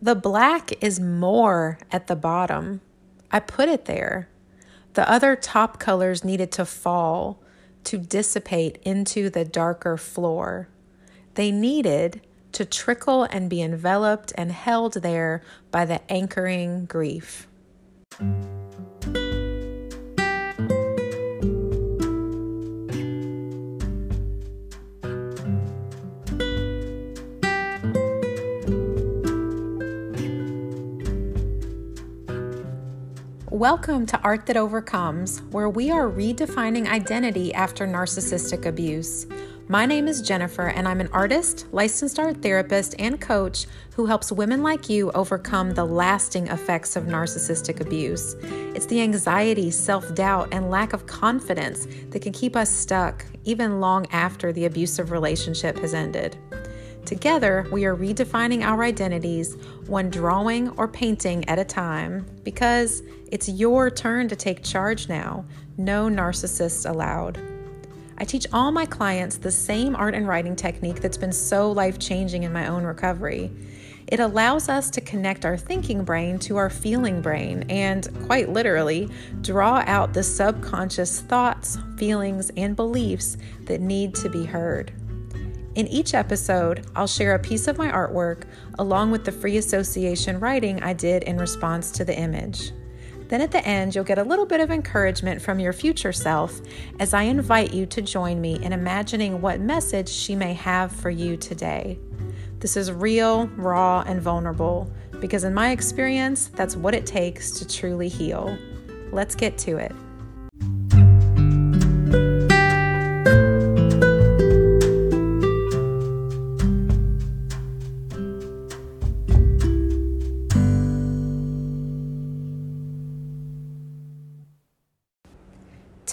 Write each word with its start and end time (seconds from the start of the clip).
The 0.00 0.14
black 0.14 0.72
is 0.82 1.00
more 1.00 1.78
at 1.90 2.06
the 2.06 2.16
bottom. 2.16 2.80
I 3.30 3.40
put 3.40 3.68
it 3.68 3.86
there. 3.86 4.28
The 4.94 5.10
other 5.10 5.34
top 5.34 5.78
colors 5.78 6.24
needed 6.24 6.52
to 6.52 6.64
fall 6.64 7.42
to 7.84 7.98
dissipate 7.98 8.78
into 8.82 9.30
the 9.30 9.44
darker 9.44 9.96
floor. 9.96 10.68
They 11.34 11.50
needed 11.50 12.20
to 12.52 12.64
trickle 12.64 13.24
and 13.24 13.50
be 13.50 13.60
enveloped 13.60 14.32
and 14.36 14.52
held 14.52 14.94
there 14.94 15.42
by 15.70 15.84
the 15.84 16.00
anchoring 16.10 16.86
grief. 16.86 17.48
Welcome 33.54 34.04
to 34.06 34.20
Art 34.22 34.46
That 34.46 34.56
Overcomes, 34.56 35.40
where 35.52 35.68
we 35.68 35.88
are 35.88 36.10
redefining 36.10 36.88
identity 36.88 37.54
after 37.54 37.86
narcissistic 37.86 38.66
abuse. 38.66 39.28
My 39.68 39.86
name 39.86 40.08
is 40.08 40.22
Jennifer, 40.22 40.66
and 40.66 40.88
I'm 40.88 41.00
an 41.00 41.08
artist, 41.12 41.66
licensed 41.70 42.18
art 42.18 42.42
therapist, 42.42 42.96
and 42.98 43.20
coach 43.20 43.66
who 43.94 44.06
helps 44.06 44.32
women 44.32 44.64
like 44.64 44.90
you 44.90 45.12
overcome 45.12 45.70
the 45.70 45.84
lasting 45.84 46.48
effects 46.48 46.96
of 46.96 47.04
narcissistic 47.04 47.80
abuse. 47.80 48.34
It's 48.74 48.86
the 48.86 49.00
anxiety, 49.00 49.70
self 49.70 50.12
doubt, 50.16 50.48
and 50.50 50.68
lack 50.68 50.92
of 50.92 51.06
confidence 51.06 51.86
that 52.10 52.22
can 52.22 52.32
keep 52.32 52.56
us 52.56 52.70
stuck 52.72 53.24
even 53.44 53.78
long 53.78 54.06
after 54.10 54.52
the 54.52 54.64
abusive 54.64 55.12
relationship 55.12 55.78
has 55.78 55.94
ended. 55.94 56.36
Together, 57.04 57.66
we 57.70 57.84
are 57.84 57.94
redefining 57.94 58.62
our 58.62 58.82
identities, 58.82 59.56
one 59.86 60.08
drawing 60.08 60.70
or 60.70 60.88
painting 60.88 61.46
at 61.48 61.58
a 61.58 61.64
time, 61.64 62.24
because 62.44 63.02
it's 63.34 63.48
your 63.48 63.90
turn 63.90 64.28
to 64.28 64.36
take 64.36 64.62
charge 64.62 65.08
now. 65.08 65.44
No 65.76 66.06
narcissists 66.06 66.88
allowed. 66.88 67.40
I 68.16 68.24
teach 68.24 68.46
all 68.52 68.70
my 68.70 68.86
clients 68.86 69.38
the 69.38 69.50
same 69.50 69.96
art 69.96 70.14
and 70.14 70.28
writing 70.28 70.54
technique 70.54 71.00
that's 71.00 71.16
been 71.16 71.32
so 71.32 71.72
life 71.72 71.98
changing 71.98 72.44
in 72.44 72.52
my 72.52 72.68
own 72.68 72.84
recovery. 72.84 73.50
It 74.06 74.20
allows 74.20 74.68
us 74.68 74.88
to 74.90 75.00
connect 75.00 75.44
our 75.44 75.56
thinking 75.56 76.04
brain 76.04 76.38
to 76.40 76.58
our 76.58 76.70
feeling 76.70 77.20
brain 77.20 77.64
and, 77.68 78.06
quite 78.26 78.50
literally, 78.50 79.10
draw 79.40 79.82
out 79.84 80.14
the 80.14 80.22
subconscious 80.22 81.22
thoughts, 81.22 81.76
feelings, 81.96 82.52
and 82.56 82.76
beliefs 82.76 83.36
that 83.62 83.80
need 83.80 84.14
to 84.14 84.28
be 84.28 84.44
heard. 84.44 84.92
In 85.74 85.88
each 85.88 86.14
episode, 86.14 86.86
I'll 86.94 87.08
share 87.08 87.34
a 87.34 87.40
piece 87.40 87.66
of 87.66 87.78
my 87.78 87.90
artwork 87.90 88.44
along 88.78 89.10
with 89.10 89.24
the 89.24 89.32
free 89.32 89.56
association 89.56 90.38
writing 90.38 90.80
I 90.84 90.92
did 90.92 91.24
in 91.24 91.36
response 91.36 91.90
to 91.90 92.04
the 92.04 92.16
image. 92.16 92.70
Then 93.28 93.40
at 93.40 93.50
the 93.50 93.66
end, 93.66 93.94
you'll 93.94 94.04
get 94.04 94.18
a 94.18 94.22
little 94.22 94.46
bit 94.46 94.60
of 94.60 94.70
encouragement 94.70 95.40
from 95.40 95.58
your 95.58 95.72
future 95.72 96.12
self 96.12 96.60
as 97.00 97.14
I 97.14 97.22
invite 97.22 97.72
you 97.72 97.86
to 97.86 98.02
join 98.02 98.40
me 98.40 98.62
in 98.62 98.72
imagining 98.72 99.40
what 99.40 99.60
message 99.60 100.08
she 100.08 100.36
may 100.36 100.54
have 100.54 100.92
for 100.92 101.10
you 101.10 101.36
today. 101.36 101.98
This 102.60 102.76
is 102.76 102.92
real, 102.92 103.46
raw, 103.56 104.02
and 104.06 104.20
vulnerable 104.20 104.90
because, 105.20 105.44
in 105.44 105.54
my 105.54 105.70
experience, 105.70 106.48
that's 106.48 106.76
what 106.76 106.94
it 106.94 107.06
takes 107.06 107.50
to 107.52 107.68
truly 107.68 108.08
heal. 108.08 108.56
Let's 109.12 109.34
get 109.34 109.58
to 109.58 109.76
it. 109.76 109.92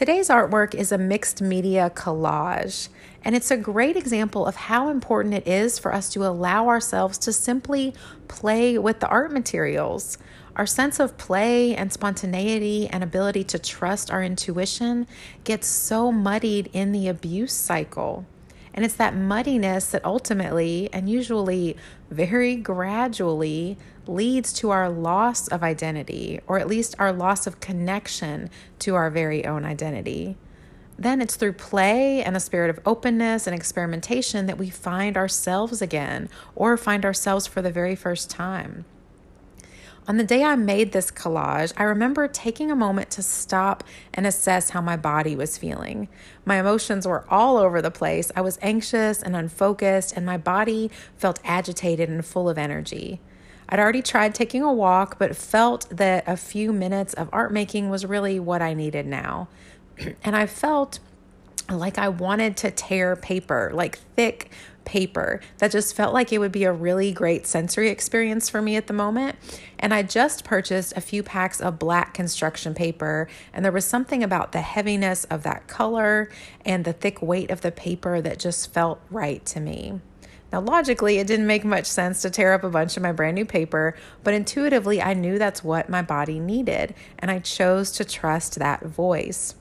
Today's 0.01 0.29
artwork 0.29 0.73
is 0.73 0.91
a 0.91 0.97
mixed 0.97 1.43
media 1.43 1.91
collage, 1.93 2.89
and 3.23 3.35
it's 3.35 3.51
a 3.51 3.55
great 3.55 3.95
example 3.95 4.47
of 4.47 4.55
how 4.55 4.89
important 4.89 5.35
it 5.35 5.47
is 5.47 5.77
for 5.77 5.93
us 5.93 6.09
to 6.13 6.25
allow 6.25 6.69
ourselves 6.69 7.19
to 7.19 7.31
simply 7.31 7.93
play 8.27 8.79
with 8.79 8.99
the 8.99 9.07
art 9.09 9.31
materials. 9.31 10.17
Our 10.55 10.65
sense 10.65 10.99
of 10.99 11.19
play 11.19 11.75
and 11.75 11.93
spontaneity 11.93 12.87
and 12.87 13.03
ability 13.03 13.43
to 13.43 13.59
trust 13.59 14.09
our 14.09 14.23
intuition 14.23 15.05
gets 15.43 15.67
so 15.67 16.11
muddied 16.11 16.71
in 16.73 16.93
the 16.93 17.07
abuse 17.07 17.53
cycle. 17.53 18.25
And 18.73 18.83
it's 18.83 18.95
that 18.95 19.13
muddiness 19.15 19.91
that 19.91 20.03
ultimately 20.03 20.89
and 20.91 21.07
usually 21.11 21.77
very 22.09 22.55
gradually 22.55 23.77
leads 24.07 24.53
to 24.53 24.69
our 24.69 24.89
loss 24.89 25.47
of 25.47 25.63
identity, 25.63 26.39
or 26.47 26.59
at 26.59 26.67
least 26.67 26.95
our 26.99 27.13
loss 27.13 27.47
of 27.47 27.59
connection 27.59 28.49
to 28.79 28.95
our 28.95 29.09
very 29.09 29.45
own 29.45 29.65
identity. 29.65 30.37
Then 30.97 31.21
it's 31.21 31.35
through 31.35 31.53
play 31.53 32.21
and 32.21 32.37
a 32.37 32.39
spirit 32.39 32.69
of 32.69 32.79
openness 32.85 33.47
and 33.47 33.55
experimentation 33.55 34.45
that 34.45 34.57
we 34.57 34.69
find 34.69 35.17
ourselves 35.17 35.81
again 35.81 36.29
or 36.55 36.77
find 36.77 37.05
ourselves 37.05 37.47
for 37.47 37.61
the 37.61 37.71
very 37.71 37.95
first 37.95 38.29
time. 38.29 38.85
On 40.07 40.17
the 40.17 40.23
day 40.23 40.43
I 40.43 40.55
made 40.55 40.91
this 40.91 41.11
collage, 41.11 41.73
I 41.77 41.83
remember 41.83 42.27
taking 42.27 42.71
a 42.71 42.75
moment 42.75 43.11
to 43.11 43.23
stop 43.23 43.83
and 44.13 44.25
assess 44.25 44.71
how 44.71 44.81
my 44.81 44.97
body 44.97 45.35
was 45.35 45.57
feeling. 45.57 46.07
My 46.43 46.59
emotions 46.59 47.07
were 47.07 47.25
all 47.29 47.57
over 47.57 47.81
the 47.81 47.91
place. 47.91 48.31
I 48.35 48.41
was 48.41 48.57
anxious 48.61 49.21
and 49.21 49.35
unfocused, 49.35 50.17
and 50.17 50.25
my 50.25 50.37
body 50.37 50.89
felt 51.17 51.39
agitated 51.43 52.09
and 52.09 52.25
full 52.25 52.49
of 52.49 52.57
energy. 52.57 53.21
I'd 53.71 53.79
already 53.79 54.01
tried 54.01 54.35
taking 54.35 54.63
a 54.63 54.73
walk, 54.73 55.17
but 55.17 55.35
felt 55.35 55.87
that 55.89 56.25
a 56.27 56.35
few 56.35 56.73
minutes 56.73 57.13
of 57.13 57.29
art 57.31 57.53
making 57.53 57.89
was 57.89 58.05
really 58.05 58.37
what 58.39 58.61
I 58.61 58.73
needed 58.73 59.07
now. 59.07 59.47
and 60.23 60.35
I 60.35 60.45
felt 60.45 60.99
like 61.69 61.97
I 61.97 62.09
wanted 62.09 62.57
to 62.57 62.71
tear 62.71 63.15
paper, 63.15 63.71
like 63.73 63.97
thick 64.15 64.51
paper. 64.83 65.39
That 65.59 65.71
just 65.71 65.95
felt 65.95 66.13
like 66.13 66.33
it 66.33 66.39
would 66.39 66.51
be 66.51 66.65
a 66.65 66.73
really 66.73 67.13
great 67.13 67.47
sensory 67.47 67.89
experience 67.89 68.49
for 68.49 68.61
me 68.61 68.75
at 68.75 68.87
the 68.87 68.93
moment. 68.93 69.37
And 69.79 69.93
I 69.93 70.03
just 70.03 70.43
purchased 70.43 70.91
a 70.97 71.01
few 71.01 71.23
packs 71.23 71.61
of 71.61 71.79
black 71.79 72.13
construction 72.13 72.73
paper, 72.73 73.29
and 73.53 73.63
there 73.63 73.71
was 73.71 73.85
something 73.85 74.21
about 74.21 74.51
the 74.51 74.61
heaviness 74.61 75.23
of 75.25 75.43
that 75.43 75.67
color 75.67 76.29
and 76.65 76.83
the 76.83 76.93
thick 76.93 77.21
weight 77.21 77.49
of 77.49 77.61
the 77.61 77.71
paper 77.71 78.21
that 78.21 78.37
just 78.37 78.73
felt 78.73 78.99
right 79.09 79.45
to 79.45 79.59
me. 79.61 80.01
Now, 80.51 80.59
logically, 80.59 81.17
it 81.17 81.27
didn't 81.27 81.47
make 81.47 81.63
much 81.63 81.85
sense 81.85 82.21
to 82.21 82.29
tear 82.29 82.53
up 82.53 82.63
a 82.63 82.69
bunch 82.69 82.97
of 82.97 83.03
my 83.03 83.11
brand 83.11 83.35
new 83.35 83.45
paper, 83.45 83.95
but 84.23 84.33
intuitively, 84.33 85.01
I 85.01 85.13
knew 85.13 85.37
that's 85.37 85.63
what 85.63 85.89
my 85.89 86.01
body 86.01 86.39
needed, 86.39 86.93
and 87.19 87.31
I 87.31 87.39
chose 87.39 87.91
to 87.93 88.05
trust 88.05 88.59
that 88.59 88.83
voice. 88.83 89.55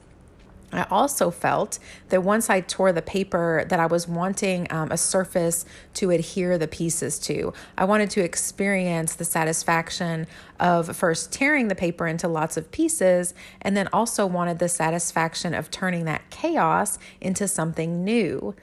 I 0.72 0.86
also 0.90 1.30
felt 1.30 1.78
that 2.10 2.22
once 2.22 2.48
I 2.48 2.60
tore 2.60 2.92
the 2.92 3.02
paper 3.02 3.64
that 3.68 3.80
I 3.80 3.86
was 3.86 4.06
wanting 4.06 4.68
um, 4.70 4.92
a 4.92 4.96
surface 4.96 5.64
to 5.94 6.10
adhere 6.10 6.58
the 6.58 6.68
pieces 6.68 7.18
to. 7.20 7.52
I 7.76 7.84
wanted 7.84 8.10
to 8.10 8.22
experience 8.22 9.14
the 9.14 9.24
satisfaction 9.24 10.26
of 10.60 10.96
first 10.96 11.32
tearing 11.32 11.68
the 11.68 11.74
paper 11.74 12.06
into 12.06 12.28
lots 12.28 12.56
of 12.56 12.70
pieces 12.70 13.34
and 13.62 13.76
then 13.76 13.88
also 13.92 14.26
wanted 14.26 14.60
the 14.60 14.68
satisfaction 14.68 15.54
of 15.54 15.70
turning 15.70 16.04
that 16.04 16.30
chaos 16.30 16.98
into 17.20 17.48
something 17.48 18.04
new. 18.04 18.54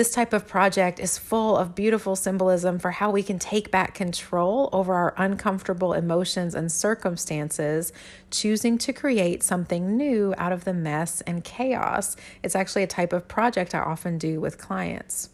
This 0.00 0.12
type 0.12 0.32
of 0.32 0.48
project 0.48 0.98
is 0.98 1.18
full 1.18 1.58
of 1.58 1.74
beautiful 1.74 2.16
symbolism 2.16 2.78
for 2.78 2.90
how 2.90 3.10
we 3.10 3.22
can 3.22 3.38
take 3.38 3.70
back 3.70 3.92
control 3.92 4.70
over 4.72 4.94
our 4.94 5.12
uncomfortable 5.18 5.92
emotions 5.92 6.54
and 6.54 6.72
circumstances, 6.72 7.92
choosing 8.30 8.78
to 8.78 8.94
create 8.94 9.42
something 9.42 9.98
new 9.98 10.32
out 10.38 10.52
of 10.52 10.64
the 10.64 10.72
mess 10.72 11.20
and 11.26 11.44
chaos. 11.44 12.16
It's 12.42 12.56
actually 12.56 12.82
a 12.82 12.86
type 12.86 13.12
of 13.12 13.28
project 13.28 13.74
I 13.74 13.80
often 13.80 14.16
do 14.16 14.40
with 14.40 14.56
clients. 14.56 15.28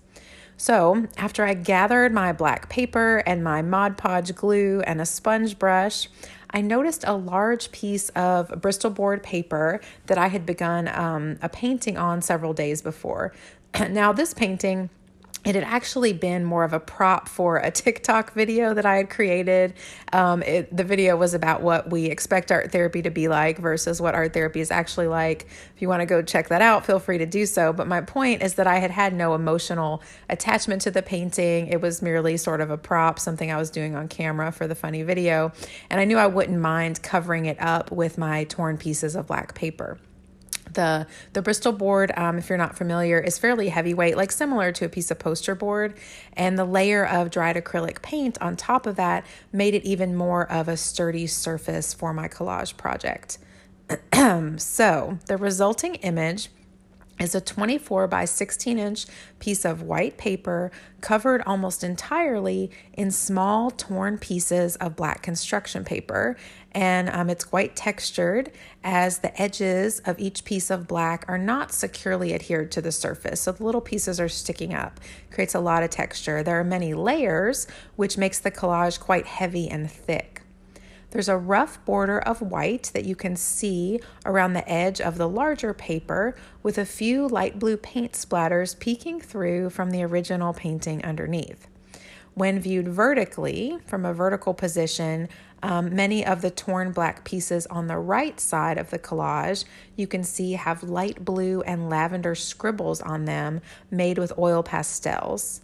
So, 0.56 1.06
after 1.16 1.44
I 1.44 1.54
gathered 1.54 2.12
my 2.12 2.32
black 2.32 2.68
paper 2.68 3.18
and 3.24 3.44
my 3.44 3.62
Mod 3.62 3.96
Podge 3.96 4.34
glue 4.34 4.80
and 4.80 5.00
a 5.00 5.06
sponge 5.06 5.60
brush, 5.60 6.08
I 6.50 6.60
noticed 6.62 7.04
a 7.06 7.12
large 7.12 7.72
piece 7.72 8.08
of 8.10 8.62
Bristol 8.62 8.90
board 8.90 9.22
paper 9.22 9.80
that 10.06 10.16
I 10.16 10.28
had 10.28 10.46
begun 10.46 10.88
um, 10.88 11.38
a 11.42 11.48
painting 11.48 11.98
on 11.98 12.22
several 12.22 12.54
days 12.54 12.80
before. 12.80 13.34
now, 13.90 14.12
this 14.12 14.34
painting 14.34 14.90
it 15.46 15.54
had 15.54 15.62
actually 15.62 16.12
been 16.12 16.44
more 16.44 16.64
of 16.64 16.72
a 16.72 16.80
prop 16.80 17.28
for 17.28 17.58
a 17.58 17.70
TikTok 17.70 18.32
video 18.32 18.74
that 18.74 18.84
I 18.84 18.96
had 18.96 19.08
created. 19.08 19.74
Um, 20.12 20.42
it, 20.42 20.76
the 20.76 20.82
video 20.82 21.16
was 21.16 21.34
about 21.34 21.62
what 21.62 21.88
we 21.88 22.06
expect 22.06 22.50
art 22.50 22.72
therapy 22.72 23.00
to 23.02 23.10
be 23.10 23.28
like 23.28 23.58
versus 23.58 24.00
what 24.00 24.16
art 24.16 24.32
therapy 24.32 24.58
is 24.58 24.72
actually 24.72 25.06
like. 25.06 25.46
If 25.76 25.80
you 25.80 25.88
want 25.88 26.00
to 26.00 26.06
go 26.06 26.20
check 26.20 26.48
that 26.48 26.62
out, 26.62 26.84
feel 26.84 26.98
free 26.98 27.18
to 27.18 27.26
do 27.26 27.46
so. 27.46 27.72
But 27.72 27.86
my 27.86 28.00
point 28.00 28.42
is 28.42 28.54
that 28.54 28.66
I 28.66 28.80
had 28.80 28.90
had 28.90 29.14
no 29.14 29.36
emotional 29.36 30.02
attachment 30.28 30.82
to 30.82 30.90
the 30.90 31.02
painting. 31.02 31.68
It 31.68 31.80
was 31.80 32.02
merely 32.02 32.36
sort 32.38 32.60
of 32.60 32.72
a 32.72 32.76
prop, 32.76 33.20
something 33.20 33.52
I 33.52 33.56
was 33.56 33.70
doing 33.70 33.94
on 33.94 34.08
camera 34.08 34.50
for 34.50 34.66
the 34.66 34.74
funny 34.74 35.04
video. 35.04 35.52
And 35.90 36.00
I 36.00 36.06
knew 36.06 36.18
I 36.18 36.26
wouldn't 36.26 36.58
mind 36.58 37.04
covering 37.04 37.46
it 37.46 37.60
up 37.60 37.92
with 37.92 38.18
my 38.18 38.42
torn 38.44 38.78
pieces 38.78 39.14
of 39.14 39.28
black 39.28 39.54
paper. 39.54 39.96
The, 40.72 41.06
the 41.32 41.42
Bristol 41.42 41.72
board, 41.72 42.12
um, 42.16 42.38
if 42.38 42.48
you're 42.48 42.58
not 42.58 42.76
familiar, 42.76 43.18
is 43.18 43.38
fairly 43.38 43.68
heavyweight, 43.68 44.16
like 44.16 44.32
similar 44.32 44.72
to 44.72 44.84
a 44.84 44.88
piece 44.88 45.10
of 45.10 45.18
poster 45.18 45.54
board. 45.54 45.94
And 46.34 46.58
the 46.58 46.64
layer 46.64 47.06
of 47.06 47.30
dried 47.30 47.56
acrylic 47.56 48.02
paint 48.02 48.36
on 48.40 48.56
top 48.56 48.86
of 48.86 48.96
that 48.96 49.24
made 49.52 49.74
it 49.74 49.84
even 49.84 50.16
more 50.16 50.50
of 50.50 50.68
a 50.68 50.76
sturdy 50.76 51.26
surface 51.26 51.94
for 51.94 52.12
my 52.12 52.28
collage 52.28 52.76
project. 52.76 53.38
so 54.58 55.18
the 55.26 55.36
resulting 55.36 55.94
image 55.96 56.50
is 57.18 57.34
a 57.34 57.40
24 57.40 58.06
by 58.08 58.24
16 58.24 58.78
inch 58.78 59.06
piece 59.38 59.64
of 59.64 59.82
white 59.82 60.16
paper 60.18 60.70
covered 61.00 61.42
almost 61.46 61.82
entirely 61.82 62.70
in 62.92 63.10
small 63.10 63.70
torn 63.70 64.18
pieces 64.18 64.76
of 64.76 64.96
black 64.96 65.22
construction 65.22 65.84
paper. 65.84 66.36
And 66.72 67.08
um, 67.08 67.30
it's 67.30 67.44
quite 67.44 67.74
textured 67.74 68.52
as 68.84 69.18
the 69.18 69.40
edges 69.40 70.00
of 70.00 70.18
each 70.18 70.44
piece 70.44 70.70
of 70.70 70.86
black 70.86 71.24
are 71.26 71.38
not 71.38 71.72
securely 71.72 72.34
adhered 72.34 72.70
to 72.72 72.82
the 72.82 72.92
surface. 72.92 73.40
So 73.40 73.52
the 73.52 73.64
little 73.64 73.80
pieces 73.80 74.20
are 74.20 74.28
sticking 74.28 74.74
up, 74.74 75.00
creates 75.30 75.54
a 75.54 75.60
lot 75.60 75.82
of 75.82 75.90
texture. 75.90 76.42
There 76.42 76.60
are 76.60 76.64
many 76.64 76.92
layers, 76.92 77.66
which 77.96 78.18
makes 78.18 78.38
the 78.38 78.50
collage 78.50 79.00
quite 79.00 79.26
heavy 79.26 79.68
and 79.68 79.90
thick. 79.90 80.42
There's 81.16 81.30
a 81.30 81.38
rough 81.38 81.82
border 81.86 82.18
of 82.18 82.42
white 82.42 82.90
that 82.92 83.06
you 83.06 83.16
can 83.16 83.36
see 83.36 84.00
around 84.26 84.52
the 84.52 84.70
edge 84.70 85.00
of 85.00 85.16
the 85.16 85.26
larger 85.26 85.72
paper 85.72 86.36
with 86.62 86.76
a 86.76 86.84
few 86.84 87.26
light 87.26 87.58
blue 87.58 87.78
paint 87.78 88.12
splatters 88.12 88.78
peeking 88.78 89.22
through 89.22 89.70
from 89.70 89.92
the 89.92 90.02
original 90.02 90.52
painting 90.52 91.02
underneath. 91.02 91.68
When 92.34 92.60
viewed 92.60 92.88
vertically, 92.88 93.78
from 93.86 94.04
a 94.04 94.12
vertical 94.12 94.52
position, 94.52 95.30
um, 95.62 95.96
many 95.96 96.22
of 96.22 96.42
the 96.42 96.50
torn 96.50 96.92
black 96.92 97.24
pieces 97.24 97.66
on 97.68 97.86
the 97.86 97.96
right 97.96 98.38
side 98.38 98.76
of 98.76 98.90
the 98.90 98.98
collage 98.98 99.64
you 99.96 100.06
can 100.06 100.22
see 100.22 100.52
have 100.52 100.82
light 100.82 101.24
blue 101.24 101.62
and 101.62 101.88
lavender 101.88 102.34
scribbles 102.34 103.00
on 103.00 103.24
them 103.24 103.62
made 103.90 104.18
with 104.18 104.38
oil 104.38 104.62
pastels. 104.62 105.62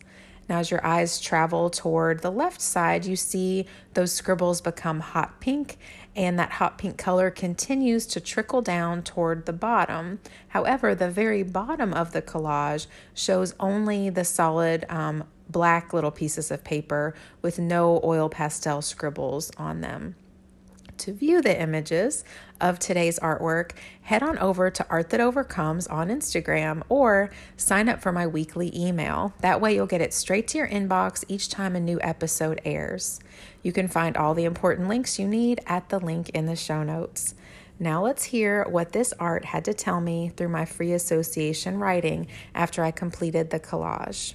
Now, 0.53 0.59
as 0.59 0.71
your 0.71 0.85
eyes 0.85 1.19
travel 1.19 1.71
toward 1.71 2.21
the 2.21 2.31
left 2.31 2.61
side, 2.61 3.07
you 3.07 3.17
see 3.17 3.65
those 3.95 4.13
scribbles 4.13 4.61
become 4.61 5.01
hot 5.01 5.41
pink, 5.41 5.79
and 6.15 6.39
that 6.39 6.51
hot 6.51 6.77
pink 6.77 6.99
color 6.99 7.31
continues 7.31 8.05
to 8.09 8.21
trickle 8.21 8.61
down 8.61 9.03
toward 9.03 9.47
the 9.47 9.55
bottom. 9.55 10.21
However, 10.49 10.95
the 10.95 11.09
very 11.09 11.43
bottom 11.43 11.95
of 11.95 12.13
the 12.13 12.21
collage 12.21 12.87
shows 13.15 13.55
only 13.59 14.11
the 14.11 14.27
solid 14.27 14.85
um, 14.91 15.25
black 15.49 15.95
little 15.95 16.11
pieces 16.11 16.51
of 16.51 16.63
paper 16.65 17.15
with 17.41 17.59
no 17.59 17.99
oil 18.05 18.29
pastel 18.29 18.83
scribbles 18.83 19.51
on 19.57 19.81
them. 19.81 20.17
To 21.03 21.13
view 21.13 21.43
the 21.43 21.61
images 21.61 22.23
of 22.61 22.79
today's 22.79 23.19
artwork, 23.19 23.73
head 24.03 24.23
on 24.23 24.39
over 24.39 24.71
to 24.71 24.87
Art 24.89 25.11
That 25.11 25.21
Overcomes 25.21 25.89
on 25.89 26.11
Instagram 26.11 26.85
or 26.89 27.29
sign 27.57 27.89
up 27.89 28.01
for 28.01 28.13
my 28.13 28.25
weekly 28.25 28.71
email. 28.73 29.35
That 29.41 29.61
way, 29.61 29.75
you'll 29.75 29.87
get 29.87 30.01
it 30.01 30.15
straight 30.15 30.47
to 30.49 30.59
your 30.59 30.69
inbox 30.69 31.25
each 31.27 31.49
time 31.49 31.75
a 31.75 31.81
new 31.81 31.99
episode 32.03 32.61
airs. 32.65 33.19
You 33.65 33.73
can 33.73 33.89
find 33.89 34.17
all 34.17 34.33
the 34.33 34.45
important 34.45 34.87
links 34.87 35.19
you 35.19 35.27
need 35.27 35.59
at 35.67 35.89
the 35.89 35.99
link 35.99 36.29
in 36.29 36.47
the 36.47 36.55
show 36.55 36.85
notes. 36.85 37.35
Now, 37.81 38.05
let's 38.05 38.23
hear 38.23 38.65
what 38.69 38.93
this 38.93 39.13
art 39.19 39.47
had 39.47 39.65
to 39.65 39.75
tell 39.75 40.01
me 40.01 40.29
through 40.37 40.51
my 40.51 40.65
free 40.65 40.93
association 40.93 41.79
writing 41.79 42.29
after 42.55 42.85
I 42.85 42.93
completed 42.93 43.51
the 43.51 43.59
collage. 43.59 44.35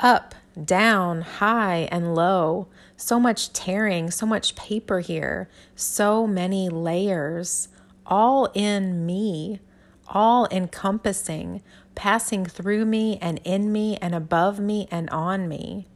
Up, 0.00 0.34
down, 0.64 1.22
high, 1.22 1.88
and 1.90 2.14
low. 2.14 2.68
So 2.96 3.18
much 3.18 3.52
tearing, 3.52 4.10
so 4.10 4.26
much 4.26 4.54
paper 4.54 5.00
here, 5.00 5.48
so 5.74 6.26
many 6.26 6.68
layers, 6.68 7.68
all 8.06 8.50
in 8.54 9.06
me, 9.06 9.60
all 10.08 10.46
encompassing, 10.50 11.62
passing 11.94 12.44
through 12.44 12.84
me 12.84 13.18
and 13.22 13.40
in 13.44 13.72
me 13.72 13.96
and 14.02 14.14
above 14.14 14.58
me 14.58 14.88
and 14.90 15.08
on 15.10 15.48
me. 15.48 15.86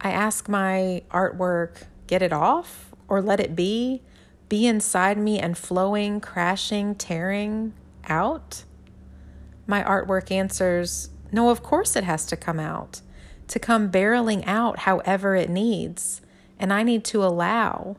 I 0.00 0.10
ask 0.10 0.48
my 0.48 1.02
artwork, 1.10 1.84
get 2.06 2.22
it 2.22 2.32
off 2.32 2.94
or 3.08 3.22
let 3.22 3.40
it 3.40 3.56
be, 3.56 4.02
be 4.48 4.66
inside 4.66 5.18
me 5.18 5.40
and 5.40 5.56
flowing, 5.56 6.20
crashing, 6.20 6.94
tearing 6.94 7.72
out? 8.06 8.64
My 9.66 9.82
artwork 9.82 10.30
answers, 10.30 11.08
no, 11.32 11.48
of 11.50 11.62
course 11.62 11.96
it 11.96 12.04
has 12.04 12.26
to 12.26 12.36
come 12.36 12.60
out 12.60 13.00
to 13.48 13.58
come 13.58 13.90
barreling 13.90 14.42
out 14.46 14.80
however 14.80 15.36
it 15.36 15.50
needs. 15.50 16.20
And 16.58 16.72
I 16.72 16.82
need 16.82 17.04
to 17.06 17.24
allow, 17.24 17.96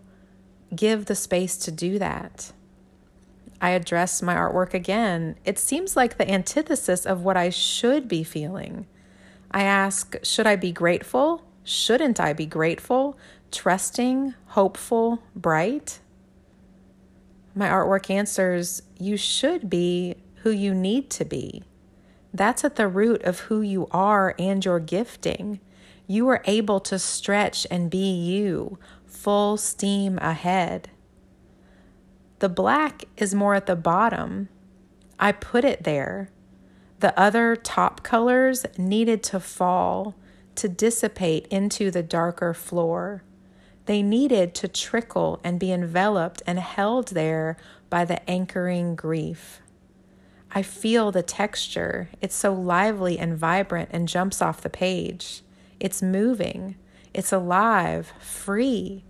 give 0.75 1.05
the 1.05 1.15
space 1.15 1.57
to 1.57 1.71
do 1.71 1.99
that. 1.99 2.51
I 3.59 3.71
address 3.71 4.21
my 4.21 4.35
artwork 4.35 4.73
again. 4.73 5.35
It 5.45 5.57
seems 5.57 5.95
like 5.95 6.17
the 6.17 6.29
antithesis 6.29 7.05
of 7.05 7.23
what 7.23 7.37
I 7.37 7.49
should 7.49 8.07
be 8.07 8.23
feeling. 8.23 8.85
I 9.51 9.63
ask, 9.63 10.15
should 10.23 10.45
I 10.45 10.55
be 10.55 10.71
grateful? 10.71 11.43
Shouldn't 11.63 12.19
I 12.19 12.33
be 12.33 12.45
grateful? 12.45 13.17
Trusting, 13.51 14.33
hopeful, 14.47 15.23
bright? 15.35 15.99
My 17.55 17.67
artwork 17.69 18.09
answers, 18.09 18.83
you 18.99 19.17
should 19.17 19.69
be 19.69 20.15
who 20.43 20.51
you 20.51 20.75
need 20.75 21.09
to 21.11 21.25
be. 21.25 21.63
That's 22.33 22.63
at 22.63 22.75
the 22.75 22.87
root 22.87 23.23
of 23.23 23.41
who 23.41 23.61
you 23.61 23.87
are 23.91 24.35
and 24.37 24.63
your 24.63 24.79
gifting. 24.79 25.59
You 26.05 26.27
are 26.29 26.41
able 26.45 26.79
to 26.81 26.99
stretch 26.99 27.67
and 27.69 27.89
be 27.89 28.11
you, 28.11 28.79
full 29.05 29.57
steam 29.57 30.17
ahead. 30.19 30.89
The 32.39 32.49
black 32.49 33.05
is 33.17 33.33
more 33.33 33.55
at 33.55 33.65
the 33.65 33.75
bottom. 33.75 34.49
I 35.19 35.31
put 35.31 35.65
it 35.65 35.83
there. 35.83 36.29
The 36.99 37.17
other 37.19 37.55
top 37.55 38.03
colors 38.03 38.65
needed 38.77 39.23
to 39.23 39.39
fall, 39.39 40.15
to 40.55 40.69
dissipate 40.69 41.47
into 41.47 41.91
the 41.91 42.03
darker 42.03 42.53
floor. 42.53 43.23
They 43.85 44.01
needed 44.01 44.53
to 44.55 44.67
trickle 44.67 45.39
and 45.43 45.59
be 45.59 45.71
enveloped 45.71 46.41
and 46.45 46.59
held 46.59 47.09
there 47.09 47.57
by 47.89 48.05
the 48.05 48.27
anchoring 48.29 48.95
grief. 48.95 49.61
I 50.51 50.61
feel 50.61 51.11
the 51.11 51.23
texture. 51.23 52.09
It's 52.21 52.35
so 52.35 52.53
lively 52.53 53.19
and 53.19 53.37
vibrant 53.37 53.89
and 53.91 54.07
jumps 54.07 54.41
off 54.41 54.61
the 54.61 54.69
page. 54.69 55.41
It's 55.79 56.01
moving, 56.01 56.75
it's 57.13 57.31
alive, 57.31 58.13
free, 58.19 59.03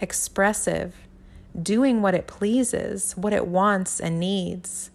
expressive, 0.00 0.94
doing 1.60 2.02
what 2.02 2.14
it 2.14 2.26
pleases, 2.26 3.12
what 3.16 3.32
it 3.32 3.46
wants 3.46 4.00
and 4.00 4.20
needs. 4.20 4.90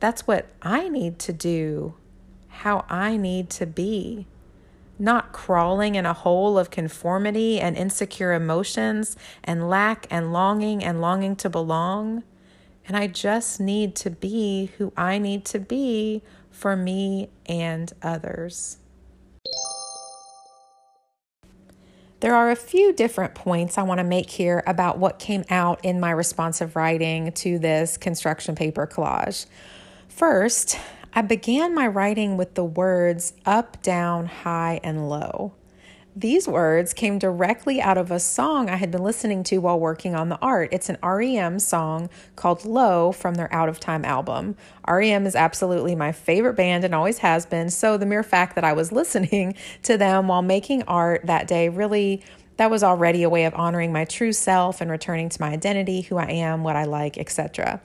That's 0.00 0.26
what 0.26 0.46
I 0.62 0.88
need 0.88 1.18
to 1.20 1.32
do, 1.32 1.94
how 2.48 2.84
I 2.88 3.16
need 3.16 3.50
to 3.50 3.66
be. 3.66 4.26
Not 4.98 5.32
crawling 5.32 5.94
in 5.94 6.04
a 6.04 6.12
hole 6.12 6.58
of 6.58 6.70
conformity 6.70 7.58
and 7.60 7.76
insecure 7.76 8.32
emotions 8.32 9.16
and 9.42 9.68
lack 9.70 10.06
and 10.10 10.32
longing 10.32 10.84
and 10.84 11.00
longing 11.00 11.36
to 11.36 11.48
belong 11.48 12.22
and 12.86 12.96
I 12.96 13.06
just 13.06 13.60
need 13.60 13.94
to 13.96 14.10
be 14.10 14.70
who 14.78 14.92
I 14.96 15.18
need 15.18 15.44
to 15.46 15.58
be 15.58 16.22
for 16.50 16.76
me 16.76 17.30
and 17.46 17.92
others. 18.02 18.78
There 22.20 22.34
are 22.34 22.50
a 22.50 22.56
few 22.56 22.92
different 22.92 23.34
points 23.34 23.78
I 23.78 23.82
want 23.82 23.98
to 23.98 24.04
make 24.04 24.28
here 24.28 24.62
about 24.66 24.98
what 24.98 25.18
came 25.18 25.44
out 25.48 25.82
in 25.82 26.00
my 26.00 26.10
responsive 26.10 26.76
writing 26.76 27.32
to 27.32 27.58
this 27.58 27.96
construction 27.96 28.54
paper 28.54 28.86
collage. 28.86 29.46
First, 30.08 30.78
I 31.14 31.22
began 31.22 31.74
my 31.74 31.86
writing 31.86 32.36
with 32.36 32.54
the 32.54 32.64
words 32.64 33.32
up, 33.46 33.82
down, 33.82 34.26
high, 34.26 34.80
and 34.84 35.08
low. 35.08 35.54
These 36.16 36.48
words 36.48 36.92
came 36.92 37.20
directly 37.20 37.80
out 37.80 37.96
of 37.96 38.10
a 38.10 38.18
song 38.18 38.68
I 38.68 38.76
had 38.76 38.90
been 38.90 39.04
listening 39.04 39.44
to 39.44 39.58
while 39.58 39.78
working 39.78 40.16
on 40.16 40.28
the 40.28 40.38
art. 40.42 40.70
It's 40.72 40.88
an 40.88 40.98
REM 41.04 41.60
song 41.60 42.10
called 42.34 42.64
Low 42.64 43.12
from 43.12 43.36
their 43.36 43.52
Out 43.54 43.68
of 43.68 43.78
Time 43.78 44.04
album. 44.04 44.56
REM 44.88 45.24
is 45.24 45.36
absolutely 45.36 45.94
my 45.94 46.10
favorite 46.10 46.54
band 46.54 46.82
and 46.84 46.96
always 46.96 47.18
has 47.18 47.46
been. 47.46 47.70
So 47.70 47.96
the 47.96 48.06
mere 48.06 48.24
fact 48.24 48.56
that 48.56 48.64
I 48.64 48.72
was 48.72 48.90
listening 49.00 49.54
to 49.84 49.96
them 49.96 50.26
while 50.26 50.42
making 50.42 50.82
art 50.84 51.26
that 51.26 51.46
day 51.46 51.68
really 51.68 52.22
that 52.56 52.70
was 52.70 52.82
already 52.82 53.22
a 53.22 53.30
way 53.30 53.44
of 53.44 53.54
honoring 53.54 53.90
my 53.90 54.04
true 54.04 54.34
self 54.34 54.82
and 54.82 54.90
returning 54.90 55.30
to 55.30 55.40
my 55.40 55.48
identity, 55.48 56.02
who 56.02 56.18
I 56.18 56.26
am, 56.26 56.62
what 56.62 56.76
I 56.76 56.84
like, 56.84 57.16
etc. 57.16 57.80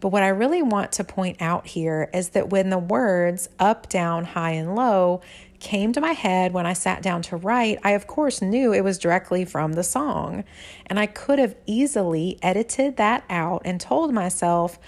But 0.00 0.08
what 0.08 0.22
I 0.22 0.28
really 0.28 0.62
want 0.62 0.92
to 0.92 1.04
point 1.04 1.40
out 1.40 1.66
here 1.66 2.10
is 2.12 2.30
that 2.30 2.50
when 2.50 2.70
the 2.70 2.78
words 2.78 3.48
up, 3.60 3.88
down, 3.88 4.24
high, 4.24 4.50
and 4.52 4.74
low 4.74 5.20
came 5.66 5.92
to 5.92 6.00
my 6.00 6.12
head 6.12 6.52
when 6.52 6.64
I 6.64 6.74
sat 6.74 7.02
down 7.02 7.22
to 7.22 7.36
write, 7.36 7.80
I 7.82 7.90
of 7.90 8.06
course 8.06 8.40
knew 8.40 8.72
it 8.72 8.84
was 8.84 8.98
directly 8.98 9.44
from 9.44 9.72
the 9.72 9.82
song. 9.82 10.44
And 10.86 10.96
I 10.96 11.06
could 11.06 11.40
have 11.40 11.56
easily 11.66 12.38
edited 12.40 12.98
that 12.98 13.24
out 13.28 13.62
and 13.64 13.80
told 13.80 14.14
myself, 14.14 14.78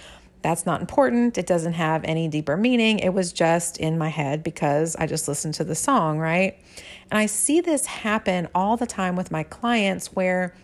that's 0.40 0.64
not 0.64 0.80
important. 0.80 1.36
It 1.36 1.48
doesn't 1.48 1.72
have 1.72 2.04
any 2.04 2.28
deeper 2.28 2.56
meaning. 2.56 3.00
It 3.00 3.08
was 3.08 3.32
just 3.32 3.78
in 3.78 3.98
my 3.98 4.08
head 4.08 4.44
because 4.44 4.94
I 4.94 5.08
just 5.08 5.26
listened 5.26 5.54
to 5.54 5.64
the 5.64 5.74
song, 5.74 6.20
right? 6.20 6.56
And 7.10 7.18
I 7.18 7.26
see 7.26 7.60
this 7.60 7.84
happen 7.86 8.46
all 8.54 8.76
the 8.76 8.86
time 8.86 9.16
with 9.16 9.32
my 9.32 9.42
clients 9.42 10.12
where 10.14 10.54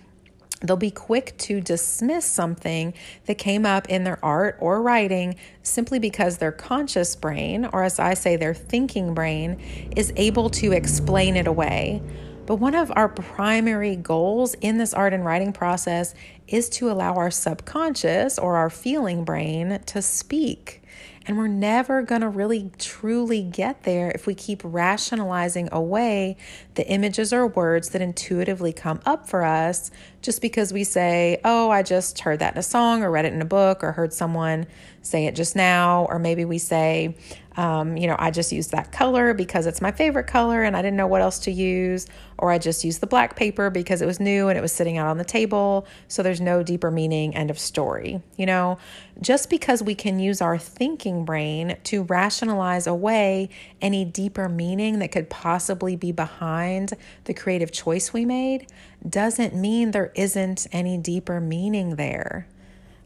They'll 0.65 0.77
be 0.77 0.91
quick 0.91 1.37
to 1.39 1.61
dismiss 1.61 2.25
something 2.25 2.95
that 3.27 3.37
came 3.37 3.67
up 3.67 3.89
in 3.89 4.05
their 4.05 4.19
art 4.25 4.57
or 4.61 4.81
writing 4.81 5.37
simply 5.63 5.99
because 5.99 6.39
their 6.39 6.53
conscious 6.53 7.15
brain, 7.15 7.69
or 7.73 7.83
as 7.83 7.99
I 7.99 8.15
say, 8.15 8.37
their 8.37 8.55
thinking 8.55 9.15
brain, 9.15 9.61
is 9.95 10.13
able 10.17 10.49
to 10.51 10.73
explain 10.73 11.37
it 11.37 11.47
away. 11.47 12.03
But 12.47 12.57
one 12.57 12.75
of 12.75 12.93
our 12.95 13.09
primary 13.09 13.97
goals 13.97 14.55
in 14.61 14.77
this 14.79 14.93
art 14.93 15.15
and 15.15 15.25
writing 15.25 15.53
process 15.53 16.15
is 16.47 16.69
to 16.71 16.91
allow 16.91 17.15
our 17.15 17.31
subconscious 17.31 18.39
or 18.39 18.57
our 18.57 18.69
feeling 18.69 19.25
brain 19.25 19.81
to 19.87 20.03
speak. 20.03 20.83
And 21.27 21.39
we're 21.39 21.47
never 21.47 22.03
going 22.03 22.21
to 22.21 22.29
really 22.29 22.71
truly 22.79 23.43
get 23.43 23.85
there 23.85 24.11
if 24.11 24.27
we 24.27 24.35
keep 24.35 24.61
rationalizing 24.63 25.71
away 25.73 26.37
the 26.75 26.87
images 26.87 27.33
or 27.33 27.47
words 27.47 27.91
that 27.91 28.03
intuitively 28.03 28.75
come 28.75 29.01
up 29.07 29.27
for 29.27 29.43
us 29.43 29.91
just 30.25 30.41
because 30.41 30.73
we 30.73 30.85
say, 30.85 31.39
oh, 31.45 31.71
I 31.71 31.83
just 31.83 32.21
heard 32.21 32.39
that 32.39 32.55
in 32.55 32.59
a 32.59 32.63
song 32.63 33.03
or 33.03 33.11
read 33.11 33.27
it 33.27 33.35
in 33.35 33.43
a 33.43 33.45
book 33.45 33.85
or 33.85 33.93
heard 33.93 34.11
someone 34.15 34.67
say 35.03 35.27
it 35.27 35.35
just 35.35 35.55
now. 35.55 36.07
Or 36.09 36.19
maybe 36.19 36.47
we 36.47 36.57
say, 36.57 37.15
um, 37.57 37.99
you 37.99 38.07
know, 38.07 38.17
I 38.19 38.31
just 38.31 38.51
used 38.51 38.71
that 38.71 38.91
color 38.91 39.35
because 39.35 39.67
it's 39.67 39.83
my 39.83 39.93
favorite 39.93 40.27
color 40.27 40.63
and 40.63 40.75
I 40.77 40.81
didn't 40.81 40.97
know 40.97 41.07
what 41.07 41.21
else 41.21 41.41
to 41.41 41.53
use. 41.53 42.07
Or 42.39 42.51
I 42.51 42.59
just 42.59 42.85
used 42.85 43.01
the 43.03 43.07
black 43.07 43.37
paper 43.37 43.69
because 43.69 44.01
it 44.01 44.07
was 44.07 44.19
new 44.19 44.49
and 44.49 44.59
it 44.59 44.63
was 44.63 44.73
sitting 44.73 44.97
out 44.97 45.07
on 45.09 45.19
the 45.19 45.25
table. 45.25 45.87
So 46.09 46.23
there's 46.23 46.41
no 46.41 46.63
deeper 46.63 46.91
meaning, 46.91 47.37
end 47.37 47.51
of 47.51 47.59
story. 47.59 48.23
You 48.39 48.47
know, 48.47 48.79
just 49.21 49.51
because 49.51 49.83
we 49.83 49.95
can 49.95 50.19
use 50.19 50.41
our 50.41 50.57
thinking 50.57 51.27
brain 51.27 51.77
to 51.85 52.03
rationalize 52.05 52.87
away 52.87 53.51
any 53.83 54.07
deeper 54.07 54.49
meaning 54.49 55.01
that 55.01 55.13
could 55.13 55.29
possibly 55.29 55.97
be 55.97 56.13
behind 56.13 56.95
the 57.25 57.35
creative 57.35 57.71
choice 57.71 58.13
we 58.13 58.25
made 58.25 58.67
doesn't 59.09 59.55
mean 59.55 59.91
there 59.91 60.13
isn't 60.15 60.67
any 60.73 60.97
deeper 60.97 61.41
meaning 61.41 61.97
there. 61.97 62.47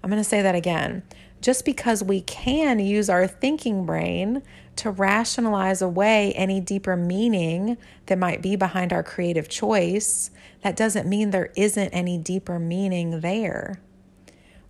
I'm 0.02 0.10
going 0.10 0.22
to 0.22 0.28
say 0.28 0.42
that 0.42 0.54
again 0.54 1.02
just 1.40 1.64
because 1.64 2.02
we 2.02 2.20
can 2.22 2.78
use 2.78 3.08
our 3.08 3.26
thinking 3.26 3.86
brain 3.86 4.42
to 4.76 4.90
rationalize 4.90 5.82
away 5.82 6.32
any 6.34 6.60
deeper 6.60 6.96
meaning 6.96 7.76
that 8.06 8.18
might 8.18 8.42
be 8.42 8.56
behind 8.56 8.92
our 8.92 9.02
creative 9.02 9.48
choice, 9.48 10.30
that 10.62 10.76
doesn't 10.76 11.08
mean 11.08 11.30
there 11.30 11.52
isn't 11.56 11.90
any 11.90 12.18
deeper 12.18 12.58
meaning 12.58 13.20
there. 13.20 13.80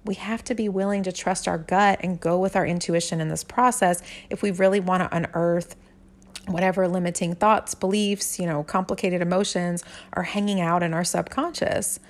We 0.04 0.14
have 0.14 0.44
to 0.44 0.54
be 0.54 0.68
willing 0.68 1.02
to 1.02 1.12
trust 1.12 1.49
our 1.49 1.58
gut 1.58 2.00
and 2.02 2.20
go 2.20 2.38
with 2.38 2.56
our 2.56 2.66
intuition 2.66 3.20
in 3.20 3.28
this 3.28 3.44
process 3.44 4.02
if 4.30 4.42
we 4.42 4.50
really 4.50 4.80
want 4.80 5.02
to 5.02 5.16
unearth 5.16 5.76
whatever 6.49 6.88
limiting 6.88 7.35
thoughts, 7.35 7.75
beliefs, 7.75 8.38
you 8.38 8.47
know, 8.47 8.62
complicated 8.62 9.21
emotions 9.23 9.85
are 10.14 10.23
hanging 10.23 10.61
out 10.61 10.83
in 10.83 10.95
our 10.95 11.05
subconscious 11.05 12.00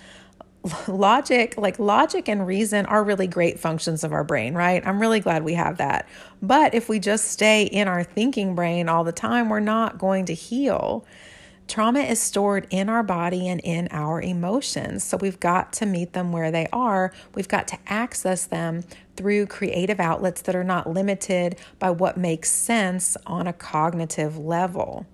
logic, 0.88 1.54
like 1.56 1.78
logic 1.78 2.28
and 2.28 2.46
reason, 2.46 2.86
are 2.86 3.04
really 3.04 3.26
great 3.26 3.58
functions 3.58 4.04
of 4.04 4.12
our 4.12 4.24
brain, 4.24 4.54
right? 4.54 4.86
I'm 4.86 5.00
really 5.00 5.20
glad 5.20 5.44
we 5.44 5.54
have 5.54 5.78
that. 5.78 6.08
But 6.42 6.74
if 6.74 6.88
we 6.88 6.98
just 6.98 7.26
stay 7.28 7.64
in 7.64 7.88
our 7.88 8.04
thinking 8.04 8.54
brain 8.54 8.88
all 8.88 9.04
the 9.04 9.12
time, 9.12 9.48
we're 9.48 9.60
not 9.60 9.98
going 9.98 10.26
to 10.26 10.34
heal. 10.34 11.06
Trauma 11.68 12.00
is 12.00 12.18
stored 12.18 12.66
in 12.70 12.88
our 12.88 13.02
body 13.02 13.46
and 13.46 13.60
in 13.62 13.88
our 13.90 14.22
emotions. 14.22 15.04
So 15.04 15.18
we've 15.18 15.38
got 15.38 15.74
to 15.74 15.86
meet 15.86 16.14
them 16.14 16.32
where 16.32 16.50
they 16.50 16.66
are. 16.72 17.12
We've 17.34 17.48
got 17.48 17.68
to 17.68 17.78
access 17.86 18.46
them 18.46 18.84
through 19.18 19.46
creative 19.46 19.98
outlets 19.98 20.40
that 20.42 20.54
are 20.54 20.64
not 20.64 20.88
limited 20.88 21.56
by 21.78 21.90
what 21.90 22.16
makes 22.16 22.50
sense 22.50 23.16
on 23.26 23.48
a 23.48 23.52
cognitive 23.52 24.38
level. 24.38 25.04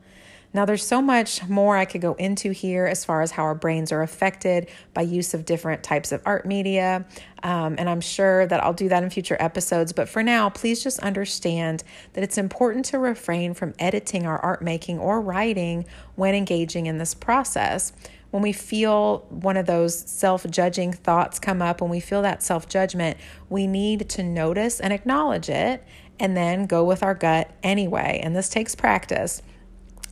Now, 0.52 0.64
there's 0.64 0.87
so 0.87 1.02
much 1.02 1.49
more 1.49 1.76
I 1.76 1.84
could 1.84 2.00
go 2.00 2.14
into 2.14 2.52
here 2.52 2.87
as 2.87 3.04
far 3.04 3.23
as 3.23 3.32
how 3.32 3.42
our 3.42 3.56
brains 3.56 3.90
are 3.90 4.02
affected 4.02 4.68
by 4.92 5.02
use 5.02 5.34
of 5.34 5.44
different 5.44 5.82
types 5.82 6.12
of 6.12 6.23
art 6.25 6.46
media. 6.46 7.04
Um, 7.42 7.75
and 7.76 7.90
I'm 7.90 8.00
sure 8.00 8.46
that 8.46 8.62
I'll 8.62 8.73
do 8.73 8.88
that 8.88 9.02
in 9.02 9.11
future 9.11 9.37
episodes. 9.40 9.92
But 9.92 10.08
for 10.08 10.23
now, 10.23 10.50
please 10.50 10.80
just 10.80 11.00
understand 11.00 11.82
that 12.12 12.23
it's 12.23 12.38
important 12.38 12.84
to 12.87 13.00
refrain 13.00 13.52
from 13.52 13.75
editing 13.80 14.26
our 14.26 14.38
art 14.38 14.62
making 14.62 15.00
or 15.00 15.20
writing 15.20 15.87
when 16.14 16.37
engaging 16.37 16.87
in 16.87 16.99
this 16.99 17.14
process. 17.14 17.92
When 18.35 18.43
we 18.43 18.53
feel 18.53 19.19
one 19.31 19.57
of 19.57 19.67
those 19.67 19.97
self 19.97 20.45
judging 20.50 20.93
thoughts 20.93 21.38
come 21.38 21.62
up, 21.62 21.81
when 21.81 21.88
we 21.88 22.00
feel 22.00 22.23
that 22.23 22.43
self 22.43 22.69
judgment, 22.69 23.17
we 23.49 23.69
need 23.69 24.09
to 24.09 24.25
notice 24.25 24.81
and 24.81 24.93
acknowledge 24.93 25.49
it 25.49 25.85
and 26.19 26.37
then 26.37 26.67
go 26.67 26.83
with 26.83 27.05
our 27.05 27.14
gut 27.14 27.53
anyway. 27.62 28.19
And 28.25 28.35
this 28.35 28.49
takes 28.49 28.75
practice. 28.75 29.41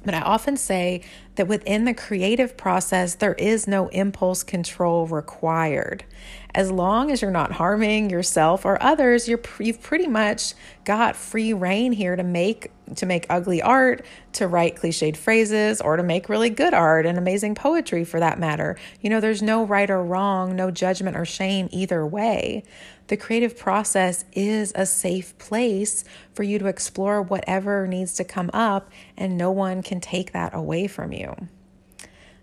But 0.05 0.14
I 0.14 0.21
often 0.21 0.57
say 0.57 1.02
that 1.35 1.49
within 1.49 1.85
the 1.85 1.95
creative 1.95 2.57
process, 2.57 3.17
there 3.17 3.35
is 3.35 3.67
no 3.67 3.88
impulse 3.88 4.45
control 4.45 5.09
required. 5.09 6.05
As 6.54 6.71
long 6.71 7.11
as 7.11 7.23
you're 7.23 7.30
not 7.30 7.52
harming 7.52 8.11
yourself 8.11 8.66
or 8.66 8.82
others, 8.82 9.26
you're 9.26 9.40
you've 9.59 9.80
pretty 9.80 10.06
much 10.06 10.52
got 10.85 11.16
free 11.16 11.54
reign 11.54 11.92
here 11.92 12.14
to 12.14 12.23
make 12.23 12.71
to 12.97 13.06
make 13.06 13.25
ugly 13.30 13.62
art, 13.62 14.04
to 14.35 14.47
write 14.47 14.76
cliched 14.76 15.16
phrases, 15.16 15.80
or 15.80 15.97
to 15.97 16.02
make 16.02 16.28
really 16.28 16.50
good 16.50 16.75
art 16.75 17.06
and 17.06 17.16
amazing 17.16 17.54
poetry 17.54 18.04
for 18.04 18.21
that 18.21 18.38
matter. 18.38 18.76
You 19.00 19.09
know, 19.09 19.21
there's 19.21 19.42
no 19.42 19.64
right 19.64 19.88
or 19.88 20.04
wrong, 20.04 20.54
no 20.54 20.71
judgment 20.71 21.16
or 21.16 21.25
shame 21.25 21.71
either 21.73 22.06
way. 22.06 22.64
The 23.06 23.16
creative 23.16 23.59
process 23.59 24.26
is 24.32 24.73
a 24.75 24.85
safe 24.85 25.37
place 25.38 26.04
for 26.35 26.42
you 26.42 26.59
to 26.59 26.66
explore 26.66 27.23
whatever 27.23 27.87
needs 27.87 28.14
to 28.14 28.25
come 28.25 28.50
up, 28.52 28.90
and 29.16 29.38
no 29.38 29.50
one 29.50 29.82
can 29.82 30.00
take 30.00 30.32
that 30.32 30.54
away 30.54 30.87
from 30.87 31.12
you. 31.12 31.35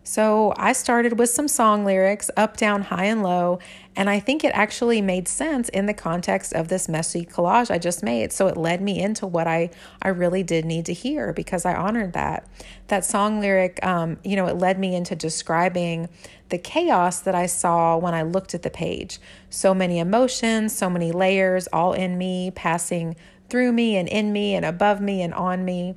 So 0.09 0.55
I 0.57 0.73
started 0.73 1.19
with 1.19 1.29
some 1.29 1.47
song 1.47 1.85
lyrics, 1.85 2.31
up, 2.35 2.57
down, 2.57 2.81
high, 2.81 3.05
and 3.05 3.21
low, 3.21 3.59
and 3.95 4.09
I 4.09 4.19
think 4.19 4.43
it 4.43 4.51
actually 4.55 5.03
made 5.03 5.27
sense 5.27 5.69
in 5.69 5.85
the 5.85 5.93
context 5.93 6.51
of 6.51 6.67
this 6.67 6.89
messy 6.89 7.23
collage 7.23 7.69
I 7.69 7.77
just 7.77 8.01
made. 8.01 8.33
So 8.33 8.47
it 8.47 8.57
led 8.57 8.81
me 8.81 8.99
into 8.99 9.27
what 9.27 9.45
I, 9.45 9.69
I 10.01 10.07
really 10.07 10.41
did 10.41 10.65
need 10.65 10.87
to 10.87 10.93
hear 10.93 11.31
because 11.31 11.63
I 11.63 11.75
honored 11.75 12.13
that. 12.13 12.49
That 12.87 13.05
song 13.05 13.39
lyric, 13.39 13.85
um, 13.85 14.17
you 14.23 14.35
know, 14.35 14.47
it 14.47 14.57
led 14.57 14.79
me 14.79 14.95
into 14.95 15.15
describing 15.15 16.09
the 16.49 16.57
chaos 16.57 17.19
that 17.19 17.35
I 17.35 17.45
saw 17.45 17.95
when 17.95 18.15
I 18.15 18.23
looked 18.23 18.55
at 18.55 18.63
the 18.63 18.71
page. 18.71 19.19
So 19.51 19.75
many 19.75 19.99
emotions, 19.99 20.75
so 20.75 20.89
many 20.89 21.11
layers, 21.11 21.67
all 21.67 21.93
in 21.93 22.17
me, 22.17 22.49
passing 22.55 23.15
through 23.47 23.73
me 23.73 23.95
and 23.95 24.09
in 24.09 24.33
me 24.33 24.55
and 24.55 24.65
above 24.65 25.01
me 25.01 25.21
and 25.21 25.35
on 25.35 25.63
me. 25.63 25.93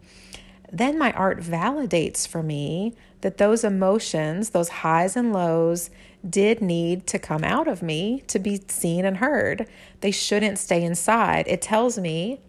Then 0.70 0.98
my 0.98 1.12
art 1.12 1.40
validates 1.40 2.28
for 2.28 2.42
me 2.42 2.94
that 3.22 3.38
those 3.38 3.64
emotions, 3.64 4.50
those 4.50 4.68
highs 4.68 5.16
and 5.16 5.32
lows, 5.32 5.90
did 6.28 6.60
need 6.60 7.06
to 7.08 7.18
come 7.18 7.42
out 7.42 7.66
of 7.66 7.82
me 7.82 8.22
to 8.28 8.38
be 8.38 8.60
seen 8.68 9.04
and 9.04 9.16
heard. 9.16 9.66
They 10.00 10.10
shouldn't 10.12 10.58
stay 10.58 10.82
inside. 10.84 11.48
It 11.48 11.62
tells 11.62 11.98
me 11.98 12.40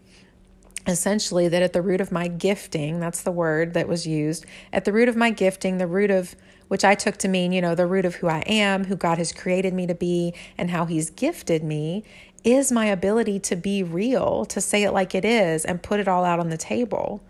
essentially 0.85 1.47
that 1.47 1.63
at 1.63 1.73
the 1.73 1.81
root 1.81 2.01
of 2.01 2.11
my 2.11 2.27
gifting, 2.27 2.99
that's 2.99 3.23
the 3.23 3.31
word 3.31 3.73
that 3.73 3.87
was 3.87 4.05
used, 4.05 4.45
at 4.71 4.85
the 4.85 4.93
root 4.93 5.09
of 5.09 5.15
my 5.15 5.29
gifting, 5.31 5.77
the 5.77 5.87
root 5.87 6.11
of 6.11 6.35
which 6.67 6.83
I 6.83 6.95
took 6.95 7.17
to 7.17 7.27
mean, 7.27 7.51
you 7.51 7.61
know, 7.61 7.75
the 7.75 7.85
root 7.85 8.05
of 8.05 8.15
who 8.15 8.27
I 8.27 8.39
am, 8.47 8.85
who 8.85 8.95
God 8.95 9.17
has 9.17 9.31
created 9.31 9.73
me 9.73 9.85
to 9.87 9.95
be, 9.95 10.33
and 10.57 10.71
how 10.71 10.85
He's 10.85 11.09
gifted 11.09 11.63
me, 11.63 12.03
is 12.43 12.71
my 12.71 12.87
ability 12.87 13.39
to 13.41 13.55
be 13.55 13.83
real, 13.83 14.45
to 14.45 14.59
say 14.59 14.83
it 14.83 14.91
like 14.91 15.15
it 15.15 15.23
is, 15.23 15.65
and 15.65 15.83
put 15.83 15.99
it 15.99 16.07
all 16.07 16.25
out 16.25 16.39
on 16.39 16.49
the 16.49 16.57
table. 16.57 17.21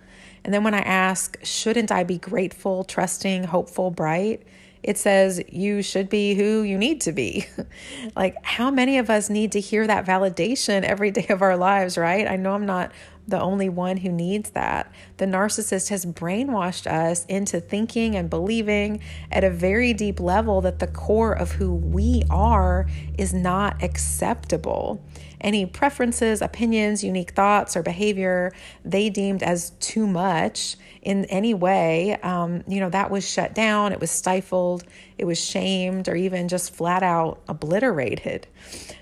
And 0.43 0.53
then 0.53 0.63
when 0.63 0.73
I 0.73 0.81
ask, 0.81 1.37
shouldn't 1.43 1.91
I 1.91 2.03
be 2.03 2.17
grateful, 2.17 2.83
trusting, 2.83 3.45
hopeful, 3.45 3.91
bright? 3.91 4.43
It 4.83 4.97
says 4.97 5.41
you 5.47 5.81
should 5.81 6.09
be 6.09 6.35
who 6.35 6.61
you 6.61 6.77
need 6.77 6.99
to 7.01 7.13
be. 7.13 7.45
like, 8.15 8.35
how 8.43 8.69
many 8.69 8.97
of 8.97 9.09
us 9.09 9.29
need 9.29 9.53
to 9.53 9.61
hear 9.61 9.87
that 9.87 10.05
validation 10.05 10.83
every 10.83 11.09
day 11.11 11.27
of 11.29 11.41
our 11.41 11.55
lives, 11.55 11.97
right? 11.97 12.27
I 12.27 12.35
know 12.35 12.51
I'm 12.51 12.65
not 12.65 12.91
the 13.25 13.39
only 13.39 13.69
one 13.69 13.97
who 13.97 14.11
needs 14.11 14.49
that. 14.51 14.91
The 15.17 15.25
narcissist 15.25 15.89
has 15.89 16.05
brainwashed 16.05 16.87
us 16.87 17.25
into 17.25 17.61
thinking 17.61 18.15
and 18.15 18.29
believing 18.29 18.99
at 19.31 19.45
a 19.45 19.49
very 19.49 19.93
deep 19.93 20.19
level 20.19 20.59
that 20.61 20.79
the 20.79 20.87
core 20.87 21.33
of 21.33 21.53
who 21.53 21.73
we 21.73 22.23
are 22.29 22.85
is 23.17 23.33
not 23.33 23.81
acceptable. 23.81 25.01
Any 25.43 25.65
preferences, 25.65 26.41
opinions, 26.41 27.03
unique 27.03 27.31
thoughts, 27.31 27.75
or 27.75 27.83
behavior 27.83 28.53
they 28.83 29.09
deemed 29.09 29.43
as 29.43 29.71
too 29.79 30.07
much 30.07 30.77
in 31.01 31.25
any 31.25 31.53
way, 31.53 32.15
um, 32.23 32.63
you 32.65 32.79
know, 32.79 32.89
that 32.89 33.11
was 33.11 33.29
shut 33.29 33.53
down, 33.53 33.91
it 33.91 33.99
was 33.99 34.09
stifled, 34.09 34.85
it 35.17 35.25
was 35.25 35.37
shamed, 35.37 36.07
or 36.07 36.15
even 36.15 36.47
just 36.47 36.73
flat 36.73 37.03
out 37.03 37.41
obliterated. 37.49 38.47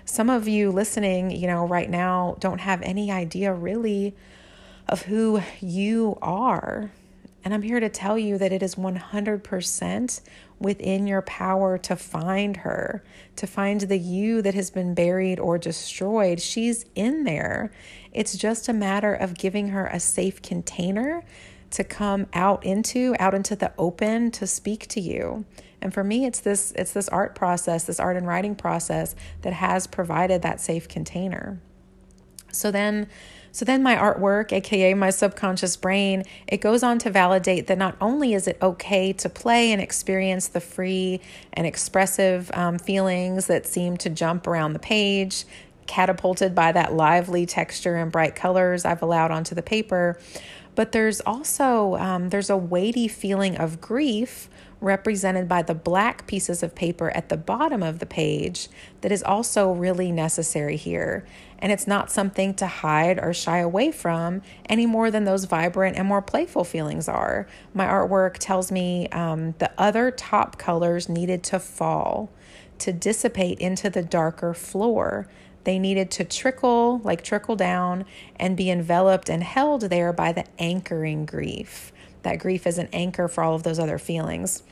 Some 0.06 0.30
of 0.30 0.48
you 0.48 0.72
listening, 0.72 1.30
you 1.30 1.46
know, 1.46 1.68
right 1.68 1.90
now 1.90 2.38
don't 2.40 2.60
have 2.60 2.82
any 2.82 3.12
idea 3.12 3.54
really 3.54 4.16
of 4.90 5.04
who 5.04 5.42
you 5.62 6.18
are. 6.22 6.92
And 7.44 7.54
I'm 7.54 7.62
here 7.62 7.80
to 7.80 7.90
tell 7.90 8.18
you 8.18 8.38
that 8.38 8.52
it 8.52 8.62
is 8.62 8.76
100% 8.76 10.22
within 10.62 11.08
your 11.08 11.22
power 11.24 11.78
to 11.80 11.96
find 11.96 12.58
her, 12.58 13.04
to 13.36 13.48
find 13.48 13.82
the 13.82 13.98
you 13.98 14.42
that 14.42 14.54
has 14.54 14.70
been 14.70 14.94
buried 14.94 15.40
or 15.40 15.58
destroyed. 15.58 16.40
She's 16.40 16.86
in 16.96 17.24
there. 17.24 17.72
It's 18.14 18.38
just 18.38 18.70
a 18.70 18.74
matter 18.74 19.14
of 19.14 19.38
giving 19.38 19.70
her 19.70 19.88
a 19.88 20.00
safe 20.00 20.42
container 20.42 21.24
to 21.72 21.84
come 21.84 22.28
out 22.34 22.64
into, 22.64 23.16
out 23.20 23.34
into 23.34 23.56
the 23.56 23.74
open 23.78 24.30
to 24.32 24.46
speak 24.46 24.88
to 24.90 25.02
you. 25.02 25.46
And 25.82 25.94
for 25.94 26.04
me, 26.04 26.26
it's 26.26 26.42
this 26.42 26.72
it's 26.76 26.94
this 26.94 27.10
art 27.10 27.34
process, 27.34 27.86
this 27.86 28.00
art 28.00 28.16
and 28.16 28.28
writing 28.28 28.56
process 28.56 29.16
that 29.42 29.54
has 29.54 29.88
provided 29.88 30.44
that 30.44 30.62
safe 30.62 30.88
container. 30.88 31.60
So 32.52 32.70
then 32.70 33.08
so 33.52 33.66
then 33.66 33.84
my 33.84 33.96
artwork, 33.96 34.52
aka 34.54 34.94
my 34.94 35.10
subconscious 35.10 35.76
brain, 35.76 36.24
it 36.48 36.62
goes 36.62 36.84
on 36.84 37.00
to 37.00 37.10
validate 37.10 37.68
that 37.68 37.78
not 37.78 37.96
only 38.00 38.34
is 38.34 38.48
it 38.48 38.58
okay 38.62 39.12
to 39.14 39.30
play 39.30 39.72
and 39.72 39.82
experience 39.82 40.48
the 40.48 40.62
free 40.62 41.20
and 41.54 41.68
expressive 41.68 42.50
um, 42.54 42.80
feelings 42.80 43.48
that 43.48 43.66
seem 43.66 43.98
to 43.98 44.10
jump 44.10 44.48
around 44.48 44.74
the 44.74 44.80
page, 44.80 45.46
catapulted 45.86 46.56
by 46.56 46.72
that 46.72 46.94
lively 46.94 47.46
texture 47.46 47.98
and 47.98 48.12
bright 48.12 48.36
colors 48.36 48.86
I've 48.86 49.02
allowed 49.02 49.32
onto 49.32 49.54
the 49.54 49.62
paper, 49.62 50.18
but 50.76 50.94
there's 50.94 51.20
also 51.22 51.96
um, 51.98 52.30
there's 52.30 52.50
a 52.50 52.58
weighty 52.58 53.10
feeling 53.10 53.58
of 53.58 53.82
grief 53.82 54.48
represented 54.82 55.48
by 55.48 55.62
the 55.62 55.76
black 55.76 56.26
pieces 56.26 56.64
of 56.64 56.76
paper 56.76 57.12
at 57.12 57.30
the 57.30 57.38
bottom 57.38 57.84
of 57.84 58.00
the 58.00 58.06
page 58.06 58.68
that 59.02 59.12
is 59.12 59.24
also 59.24 59.72
really 59.72 60.12
necessary 60.12 60.76
here. 60.76 61.26
And 61.60 61.72
it's 61.72 61.86
not 61.86 62.12
something 62.12 62.56
to 62.56 62.66
hide 62.66 63.20
or 63.20 63.34
shy 63.34 63.60
away 63.60 63.92
from 63.92 64.42
any 64.68 64.88
more 64.88 65.12
than 65.12 65.24
those 65.24 65.46
vibrant 65.46 65.96
and 65.96 66.08
more 66.08 66.22
playful 66.22 66.64
feelings 66.64 67.08
are. 67.08 67.48
My 67.76 67.86
artwork 67.86 68.38
tells 68.40 68.72
me 68.72 69.08
um, 69.10 69.54
the 69.60 69.72
other 69.78 70.10
top 70.10 70.58
colors 70.58 71.08
needed 71.08 71.44
to 71.46 71.60
fall, 71.60 72.32
to 72.80 72.92
dissipate 72.92 73.60
into 73.60 73.92
the 73.92 74.02
darker 74.02 74.56
floor. 74.56 75.28
They 75.64 75.78
needed 75.78 76.10
to 76.12 76.24
trickle, 76.24 77.00
like 77.04 77.24
trickle 77.24 77.56
down, 77.56 78.06
and 78.38 78.58
be 78.58 78.72
enveloped 78.72 79.30
and 79.30 79.44
held 79.44 79.84
there 79.84 80.12
by 80.12 80.32
the 80.32 80.46
anchoring 80.58 81.28
grief. 81.28 81.94
That 82.24 82.40
grief 82.40 82.68
is 82.68 82.78
an 82.78 82.90
anchor 82.94 83.28
for 83.28 83.44
all 83.44 83.56
of 83.56 83.64
those 83.64 83.80
other 83.80 83.98
feelings. 83.98 84.64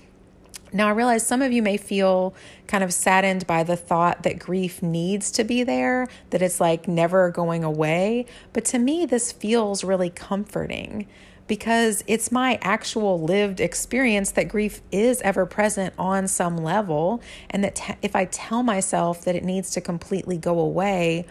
Now, 0.71 0.87
I 0.87 0.91
realize 0.91 1.25
some 1.25 1.41
of 1.41 1.51
you 1.51 1.63
may 1.63 1.77
feel 1.77 2.35
kind 2.67 2.83
of 2.83 2.93
saddened 2.93 3.47
by 3.47 3.63
the 3.63 3.75
thought 3.75 4.23
that 4.23 4.37
grief 4.37 4.83
needs 4.83 5.31
to 5.31 5.43
be 5.43 5.63
there, 5.63 6.07
that 6.29 6.43
it's 6.43 6.61
like 6.61 6.87
never 6.87 7.31
going 7.31 7.63
away. 7.63 8.27
But 8.53 8.65
to 8.65 8.79
me, 8.79 9.05
this 9.05 9.31
feels 9.31 9.83
really 9.83 10.11
comforting 10.11 11.07
because 11.47 12.03
it's 12.05 12.31
my 12.31 12.59
actual 12.61 13.19
lived 13.19 13.59
experience 13.59 14.29
that 14.31 14.47
grief 14.47 14.81
is 14.91 15.19
ever 15.21 15.47
present 15.47 15.95
on 15.97 16.27
some 16.27 16.57
level. 16.57 17.21
And 17.49 17.63
that 17.63 17.75
t- 17.75 17.95
if 18.03 18.15
I 18.15 18.25
tell 18.25 18.61
myself 18.61 19.25
that 19.25 19.35
it 19.35 19.43
needs 19.43 19.71
to 19.71 19.81
completely 19.81 20.37
go 20.37 20.59
away, 20.59 21.25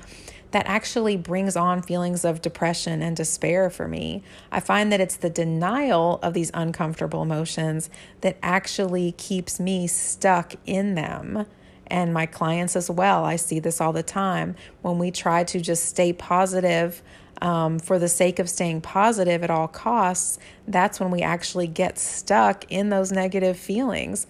that 0.50 0.66
actually 0.66 1.16
brings 1.16 1.56
on 1.56 1.82
feelings 1.82 2.24
of 2.24 2.40
depression 2.42 3.02
and 3.02 3.16
despair 3.16 3.70
for 3.70 3.86
me. 3.86 4.22
I 4.50 4.60
find 4.60 4.90
that 4.92 5.00
it's 5.00 5.16
the 5.16 5.30
denial 5.30 6.18
of 6.22 6.34
these 6.34 6.50
uncomfortable 6.54 7.22
emotions 7.22 7.90
that 8.22 8.38
actually 8.42 9.12
keeps 9.12 9.60
me 9.60 9.86
stuck 9.86 10.54
in 10.64 10.94
them. 10.94 11.46
And 11.90 12.12
my 12.12 12.26
clients 12.26 12.76
as 12.76 12.90
well. 12.90 13.24
I 13.24 13.36
see 13.36 13.60
this 13.60 13.80
all 13.80 13.94
the 13.94 14.02
time. 14.02 14.56
When 14.82 14.98
we 14.98 15.10
try 15.10 15.44
to 15.44 15.58
just 15.58 15.86
stay 15.86 16.12
positive 16.12 17.02
um, 17.40 17.78
for 17.78 17.98
the 17.98 18.08
sake 18.08 18.38
of 18.38 18.50
staying 18.50 18.82
positive 18.82 19.42
at 19.42 19.50
all 19.50 19.68
costs, 19.68 20.38
that's 20.66 21.00
when 21.00 21.10
we 21.10 21.22
actually 21.22 21.66
get 21.66 21.98
stuck 21.98 22.70
in 22.70 22.90
those 22.90 23.10
negative 23.10 23.58
feelings. 23.58 24.26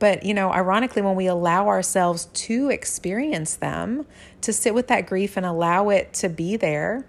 But, 0.00 0.24
you 0.24 0.34
know, 0.34 0.52
ironically, 0.52 1.02
when 1.02 1.14
we 1.14 1.26
allow 1.26 1.68
ourselves 1.68 2.24
to 2.24 2.70
experience 2.70 3.54
them, 3.54 4.06
to 4.40 4.52
sit 4.52 4.74
with 4.74 4.88
that 4.88 5.06
grief 5.06 5.36
and 5.36 5.46
allow 5.46 5.90
it 5.90 6.12
to 6.14 6.28
be 6.28 6.56
there, 6.56 7.04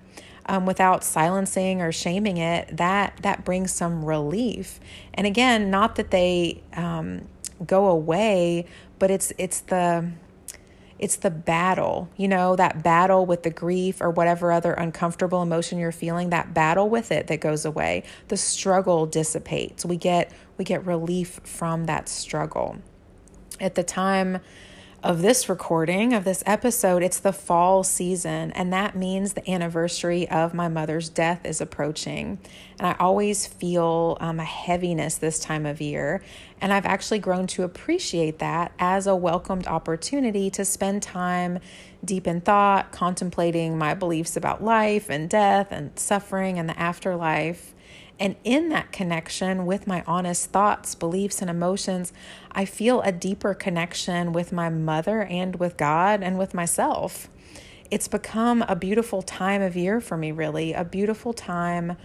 um, 0.45 0.65
without 0.65 1.03
silencing 1.03 1.81
or 1.81 1.91
shaming 1.91 2.38
it, 2.38 2.75
that 2.75 3.17
that 3.21 3.45
brings 3.45 3.74
some 3.74 4.03
relief. 4.03 4.79
And 5.13 5.25
again, 5.25 5.71
not 5.71 5.95
that 5.95 6.12
they 6.12 6.62
um, 6.74 7.27
go 7.65 7.88
away, 7.88 8.65
but 9.00 9.10
it's 9.10 9.31
it's 9.38 9.62
the 9.62 10.12
it's 11.01 11.15
the 11.15 11.31
battle, 11.31 12.10
you 12.15 12.27
know, 12.27 12.55
that 12.55 12.84
battle 12.84 13.25
with 13.25 13.41
the 13.41 13.50
grief 13.50 14.01
or 14.01 14.12
whatever 14.12 14.51
other 14.51 14.74
uncomfortable 14.74 15.41
emotion 15.41 15.79
you're 15.79 15.91
feeling, 15.91 16.29
that 16.29 16.53
battle 16.53 16.88
with 16.88 17.12
it 17.12 17.25
that 17.27 17.41
goes 17.41 17.65
away. 17.65 18.03
The 18.27 18.38
struggle 18.38 19.08
dissipates. 19.08 19.84
We 19.84 19.98
get 19.98 20.31
we 20.58 20.63
get 20.63 20.86
relief 20.86 21.41
from 21.43 21.86
that 21.86 22.08
struggle. 22.08 22.77
At 23.60 23.74
the 23.74 23.84
time 23.84 24.39
of 25.03 25.24
this 25.24 25.50
recording, 25.50 26.14
of 26.14 26.24
this 26.25 26.44
episode, 26.46 27.01
it's 27.01 27.20
the 27.20 27.33
fall 27.33 27.83
season, 27.83 28.51
and 28.51 28.72
that 28.72 28.96
means 28.96 29.33
the 29.33 29.50
anniversary 29.50 30.29
of 30.29 30.53
my 30.53 30.68
mother's 30.68 31.09
death 31.09 31.44
is 31.44 31.59
approaching. 31.59 32.37
And 32.77 32.87
I 32.87 32.96
always 33.00 33.48
feel 33.48 34.18
um, 34.20 34.40
a 34.40 34.44
heaviness 34.44 35.18
this 35.18 35.40
time 35.40 35.66
of 35.66 35.81
year. 35.81 36.22
And 36.61 36.72
I've 36.72 36.85
actually 36.85 37.18
grown 37.18 37.48
to 37.48 37.64
appreciate 37.64 38.37
that 38.40 38.74
as 38.77 39.07
a 39.07 39.16
welcomed 39.16 39.66
opportunity 39.66 40.51
to 40.51 40.64
spend 40.64 41.01
time 41.01 41.57
deep 42.05 42.27
in 42.27 42.40
thought, 42.40 42.92
contemplating 42.92 43.79
my 43.79 43.96
beliefs 43.96 44.37
about 44.37 44.64
life 44.64 45.09
and 45.09 45.27
death 45.27 45.70
and 45.72 45.98
suffering 45.98 46.59
and 46.59 46.70
the 46.70 46.79
afterlife. 46.79 47.74
And 48.22 48.36
in 48.44 48.70
that 48.70 48.92
connection 48.92 49.66
with 49.66 49.88
my 49.88 50.03
honest 50.05 50.51
thoughts, 50.51 50.94
beliefs, 50.94 51.42
and 51.42 51.50
emotions, 51.50 52.14
I 52.51 52.66
feel 52.66 53.01
a 53.01 53.12
deeper 53.12 53.55
connection 53.55 54.31
with 54.31 54.51
my 54.51 54.70
mother 54.70 55.24
and 55.24 55.55
with 55.55 55.75
God 55.75 56.22
and 56.22 56.38
with 56.38 56.53
myself. 56.53 57.29
It's 57.90 58.07
become 58.07 58.62
a 58.68 58.75
beautiful 58.75 59.24
time 59.24 59.64
of 59.64 59.75
year 59.75 60.00
for 60.00 60.18
me, 60.18 60.31
really, 60.31 60.72
a 60.72 60.86
beautiful 60.86 61.34
time 61.34 61.98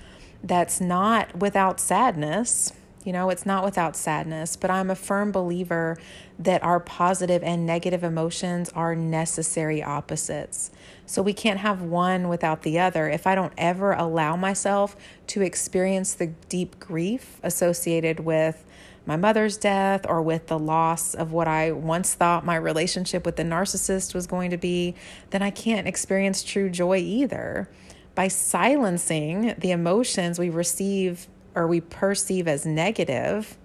that's 0.42 0.80
not 0.80 1.36
without 1.36 1.78
sadness. 1.80 2.72
You 3.06 3.12
know, 3.12 3.30
it's 3.30 3.46
not 3.46 3.62
without 3.62 3.94
sadness, 3.94 4.56
but 4.56 4.68
I'm 4.68 4.90
a 4.90 4.96
firm 4.96 5.30
believer 5.30 5.96
that 6.40 6.64
our 6.64 6.80
positive 6.80 7.40
and 7.44 7.64
negative 7.64 8.02
emotions 8.02 8.68
are 8.70 8.96
necessary 8.96 9.80
opposites. 9.80 10.72
So 11.06 11.22
we 11.22 11.32
can't 11.32 11.60
have 11.60 11.82
one 11.82 12.28
without 12.28 12.62
the 12.62 12.80
other. 12.80 13.08
If 13.08 13.24
I 13.24 13.36
don't 13.36 13.52
ever 13.56 13.92
allow 13.92 14.34
myself 14.34 14.96
to 15.28 15.42
experience 15.42 16.14
the 16.14 16.26
deep 16.48 16.80
grief 16.80 17.38
associated 17.44 18.18
with 18.18 18.64
my 19.06 19.14
mother's 19.14 19.56
death 19.56 20.04
or 20.08 20.20
with 20.20 20.48
the 20.48 20.58
loss 20.58 21.14
of 21.14 21.30
what 21.30 21.46
I 21.46 21.70
once 21.70 22.14
thought 22.14 22.44
my 22.44 22.56
relationship 22.56 23.24
with 23.24 23.36
the 23.36 23.44
narcissist 23.44 24.14
was 24.14 24.26
going 24.26 24.50
to 24.50 24.56
be, 24.56 24.96
then 25.30 25.42
I 25.42 25.50
can't 25.52 25.86
experience 25.86 26.42
true 26.42 26.68
joy 26.68 26.96
either. 26.96 27.70
By 28.16 28.26
silencing 28.26 29.54
the 29.58 29.70
emotions 29.70 30.40
we 30.40 30.50
receive 30.50 31.28
or 31.56 31.66
we 31.66 31.80
perceive 31.80 32.46
as 32.46 32.64
negative, 32.64 33.58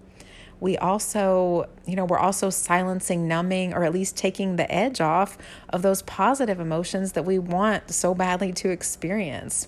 we 0.62 0.78
also, 0.78 1.68
you 1.86 1.96
know, 1.96 2.06
we're 2.06 2.20
also 2.20 2.50
silencing, 2.50 3.28
numbing, 3.28 3.74
or 3.74 3.84
at 3.84 3.94
least 3.94 4.16
taking 4.16 4.56
the 4.56 4.72
edge 4.72 5.02
off 5.02 5.38
of 5.70 5.82
those 5.82 6.04
positive 6.04 6.60
emotions 6.60 7.14
that 7.14 7.26
we 7.26 7.40
want 7.40 7.92
so 7.92 8.14
badly 8.14 8.54
to 8.54 8.70
experience. 8.70 9.68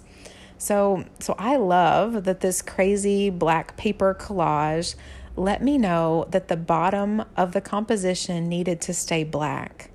So, 0.59 1.03
so 1.19 1.35
I 1.37 1.57
love 1.57 2.23
that 2.25 2.39
this 2.39 2.61
crazy 2.61 3.29
black 3.29 3.75
paper 3.75 4.15
collage 4.17 4.95
let 5.35 5.63
me 5.63 5.79
know 5.79 6.27
that 6.29 6.47
the 6.47 6.55
bottom 6.55 7.25
of 7.35 7.53
the 7.53 7.61
composition 7.61 8.47
needed 8.47 8.79
to 8.81 8.93
stay 8.93 9.23
black. 9.23 9.89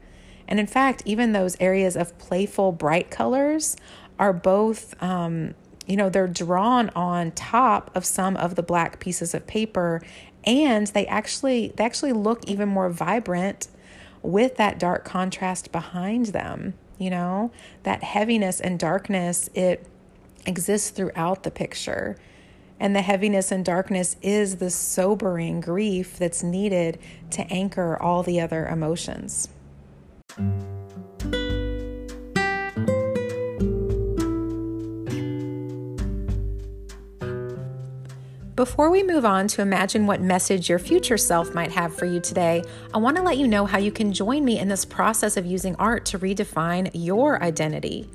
And 0.48 0.58
in 0.58 0.66
fact, 0.66 1.02
even 1.04 1.32
those 1.32 1.56
areas 1.60 1.94
of 1.94 2.18
playful, 2.18 2.72
bright 2.72 3.08
colors 3.08 3.76
are 4.18 4.32
both 4.32 5.00
um, 5.00 5.54
you 5.88 5.96
know, 5.96 6.10
they're 6.10 6.28
drawn 6.28 6.90
on 6.90 7.32
top 7.32 7.90
of 7.96 8.04
some 8.04 8.36
of 8.36 8.54
the 8.54 8.62
black 8.62 9.00
pieces 9.00 9.34
of 9.34 9.46
paper 9.46 10.02
and 10.44 10.86
they 10.88 11.06
actually 11.06 11.72
they 11.76 11.84
actually 11.84 12.12
look 12.12 12.46
even 12.46 12.68
more 12.68 12.90
vibrant 12.90 13.68
with 14.22 14.56
that 14.56 14.78
dark 14.78 15.04
contrast 15.04 15.72
behind 15.72 16.26
them, 16.26 16.74
you 16.98 17.10
know? 17.10 17.50
That 17.82 18.02
heaviness 18.02 18.60
and 18.60 18.78
darkness 18.78 19.48
it 19.54 19.86
exists 20.46 20.90
throughout 20.90 21.42
the 21.42 21.50
picture. 21.50 22.16
And 22.80 22.94
the 22.94 23.02
heaviness 23.02 23.50
and 23.50 23.64
darkness 23.64 24.16
is 24.22 24.56
the 24.56 24.70
sobering 24.70 25.60
grief 25.60 26.16
that's 26.16 26.42
needed 26.42 26.98
to 27.30 27.42
anchor 27.52 28.00
all 28.00 28.22
the 28.22 28.40
other 28.40 28.66
emotions. 28.68 29.48
Before 38.58 38.90
we 38.90 39.04
move 39.04 39.24
on 39.24 39.46
to 39.46 39.62
imagine 39.62 40.08
what 40.08 40.20
message 40.20 40.68
your 40.68 40.80
future 40.80 41.16
self 41.16 41.54
might 41.54 41.70
have 41.70 41.94
for 41.94 42.06
you 42.06 42.18
today, 42.18 42.64
I 42.92 42.98
want 42.98 43.16
to 43.16 43.22
let 43.22 43.38
you 43.38 43.46
know 43.46 43.66
how 43.66 43.78
you 43.78 43.92
can 43.92 44.12
join 44.12 44.44
me 44.44 44.58
in 44.58 44.66
this 44.66 44.84
process 44.84 45.36
of 45.36 45.46
using 45.46 45.76
art 45.76 46.04
to 46.06 46.18
redefine 46.18 46.90
your 46.92 47.40
identity. 47.40 48.10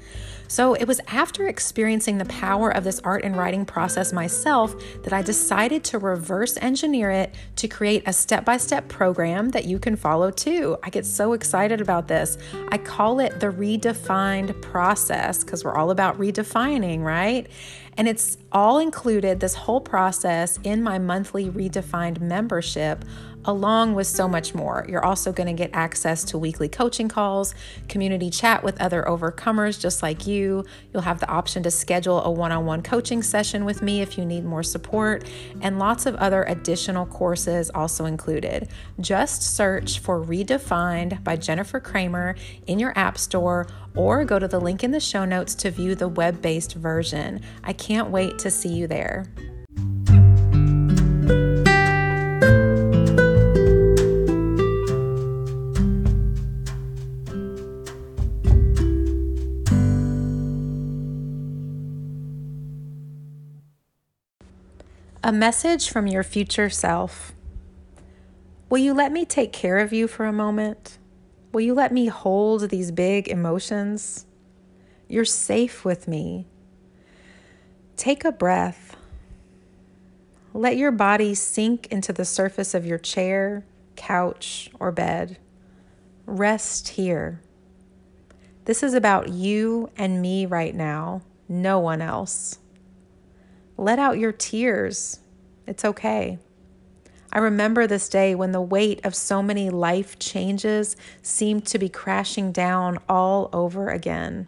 So 0.50 0.74
it 0.74 0.86
was 0.86 1.00
after 1.08 1.48
experiencing 1.48 2.18
the 2.18 2.26
power 2.26 2.70
of 2.70 2.84
this 2.84 3.00
art 3.00 3.24
and 3.24 3.38
writing 3.38 3.66
process 3.66 4.12
myself 4.12 4.76
that 5.04 5.14
I 5.14 5.22
decided 5.22 5.86
to 5.86 5.98
reverse 5.98 6.58
engineer 6.58 7.10
it 7.10 7.34
to 7.56 7.70
create 7.70 8.04
a 8.06 8.14
step 8.14 8.44
by 8.44 8.58
step 8.58 8.90
program 8.90 9.50
that 9.50 9.64
you 9.64 9.80
can 9.80 9.96
follow 9.96 10.30
too. 10.30 10.78
I 10.84 10.90
get 10.90 11.06
so 11.06 11.34
excited 11.34 11.80
about 11.80 12.10
this. 12.10 12.38
I 12.68 12.78
call 12.78 13.22
it 13.22 13.40
the 13.40 13.48
redefined 13.48 14.62
process 14.62 15.44
because 15.44 15.64
we're 15.64 15.76
all 15.76 15.90
about 15.90 16.20
redefining, 16.20 17.02
right? 17.02 17.48
And 17.98 18.08
it's 18.08 18.38
all 18.52 18.80
included, 18.80 19.40
this 19.40 19.56
whole 19.56 19.82
process, 19.82 20.60
in 20.64 20.82
my 20.82 21.00
monthly 21.00 21.50
redefined 21.50 22.20
membership 22.20 23.06
along 23.46 23.94
with 23.94 24.08
so 24.08 24.28
much 24.28 24.56
more. 24.56 24.86
You're 24.88 25.06
also 25.06 25.32
going 25.32 25.48
to 25.48 25.54
get 25.54 25.70
access 25.74 26.24
to 26.26 26.38
weekly 26.38 26.70
coaching 26.70 27.08
calls, 27.08 27.54
community 27.88 28.30
chat 28.30 28.64
with 28.64 28.80
other 28.82 29.04
overcomers 29.04 29.80
just 29.80 30.02
like 30.02 30.28
you. 30.28 30.66
You'll 30.92 31.04
have 31.04 31.20
the 31.20 31.30
option 31.30 31.64
to 31.64 31.72
schedule 31.72 32.24
a 32.24 32.32
one 32.32 32.52
on 32.52 32.66
one 32.66 32.82
coaching 32.82 33.22
session 33.22 33.66
with 33.66 33.82
me 33.82 34.02
if 34.02 34.18
you 34.18 34.26
need 34.26 34.46
more 34.46 34.64
support, 34.64 35.30
and 35.62 35.80
lots 35.80 36.06
of 36.06 36.16
other 36.16 36.44
additional 36.44 37.06
courses 37.06 37.70
also 37.74 38.06
included. 38.06 38.70
Just 39.00 39.56
search 39.56 40.00
for 40.00 40.24
Redefined 40.24 41.24
by 41.24 41.36
Jennifer 41.36 41.80
Kramer 41.80 42.36
in 42.68 42.80
your 42.80 42.98
App 42.98 43.18
Store 43.18 43.68
or 43.96 44.26
go 44.26 44.40
to 44.40 44.48
the 44.48 44.60
link 44.60 44.84
in 44.84 44.92
the 44.92 45.00
show 45.00 45.26
notes 45.26 45.56
to 45.56 45.72
view 45.72 45.96
the 45.96 46.08
web 46.08 46.42
based 46.42 46.74
version. 46.74 47.42
I 47.64 47.74
can't 47.74 48.10
wait 48.10 48.40
to 48.40 48.52
see 48.52 48.70
you 48.70 48.88
there. 48.88 49.28
A 65.26 65.32
message 65.32 65.90
from 65.90 66.06
your 66.06 66.22
future 66.22 66.70
self. 66.70 67.34
Will 68.70 68.80
you 68.80 68.94
let 68.94 69.10
me 69.10 69.24
take 69.24 69.54
care 69.54 69.78
of 69.78 69.94
you 69.94 70.06
for 70.06 70.26
a 70.26 70.34
moment? 70.34 70.98
Will 71.54 71.62
you 71.62 71.74
let 71.74 71.94
me 71.94 72.08
hold 72.08 72.70
these 72.70 72.92
big 72.92 73.30
emotions? 73.30 74.26
You're 75.08 75.24
safe 75.24 75.86
with 75.86 76.10
me. 76.10 76.46
Take 77.96 78.26
a 78.26 78.34
breath. 78.34 78.98
Let 80.54 80.76
your 80.76 80.92
body 80.92 81.34
sink 81.36 81.88
into 81.88 82.12
the 82.12 82.26
surface 82.26 82.74
of 82.74 82.86
your 82.86 82.98
chair, 82.98 83.64
couch, 83.96 84.70
or 84.78 84.92
bed. 84.92 85.38
Rest 86.26 86.90
here. 86.90 87.40
This 88.66 88.84
is 88.84 88.94
about 88.94 89.30
you 89.30 89.90
and 89.96 90.22
me 90.22 90.46
right 90.46 90.76
now, 90.76 91.22
no 91.48 91.80
one 91.80 92.02
else. 92.02 92.60
Let 93.78 94.00
out 94.00 94.20
your 94.20 94.32
tears. 94.32 95.20
It's 95.66 95.84
okay. 95.84 96.40
I 97.32 97.40
remember 97.40 97.88
this 97.88 98.10
day 98.10 98.36
when 98.36 98.52
the 98.52 98.62
weight 98.62 99.04
of 99.04 99.16
so 99.16 99.42
many 99.42 99.72
life 99.72 100.20
changes 100.20 100.96
seemed 101.24 101.66
to 101.68 101.80
be 101.80 101.90
crashing 101.90 102.52
down 102.52 103.00
all 103.10 103.50
over 103.52 103.90
again. 103.90 104.48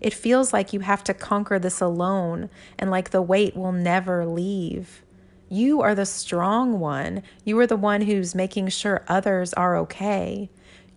It 0.00 0.12
feels 0.12 0.52
like 0.52 0.74
you 0.74 0.80
have 0.80 1.02
to 1.04 1.14
conquer 1.14 1.58
this 1.58 1.80
alone 1.80 2.50
and 2.78 2.90
like 2.90 3.10
the 3.10 3.22
weight 3.22 3.56
will 3.56 3.72
never 3.72 4.26
leave. 4.26 5.02
You 5.48 5.80
are 5.80 5.94
the 5.94 6.04
strong 6.04 6.78
one. 6.78 7.22
You 7.44 7.58
are 7.60 7.66
the 7.66 7.76
one 7.76 8.02
who's 8.02 8.34
making 8.34 8.68
sure 8.68 9.04
others 9.08 9.54
are 9.54 9.76
okay. 9.78 10.50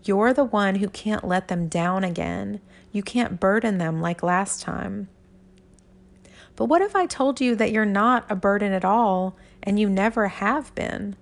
You're 0.04 0.34
the 0.34 0.44
one 0.44 0.76
who 0.76 0.90
can't 0.90 1.28
let 1.28 1.48
them 1.48 1.70
down 1.70 2.04
again. 2.04 2.60
You 2.92 3.04
can't 3.04 3.40
burden 3.40 3.78
them 3.78 4.02
like 4.02 4.24
last 4.24 4.62
time. 4.62 5.08
But 6.56 6.66
what 6.66 6.82
if 6.82 6.96
I 6.96 7.06
told 7.06 7.40
you 7.40 7.56
that 7.56 7.72
you're 7.72 7.86
not 7.86 8.26
a 8.30 8.36
burden 8.36 8.74
at 8.74 8.86
all 8.86 9.38
and 9.64 9.80
you 9.80 9.90
never 9.90 10.28
have 10.28 10.74
been? 10.76 11.16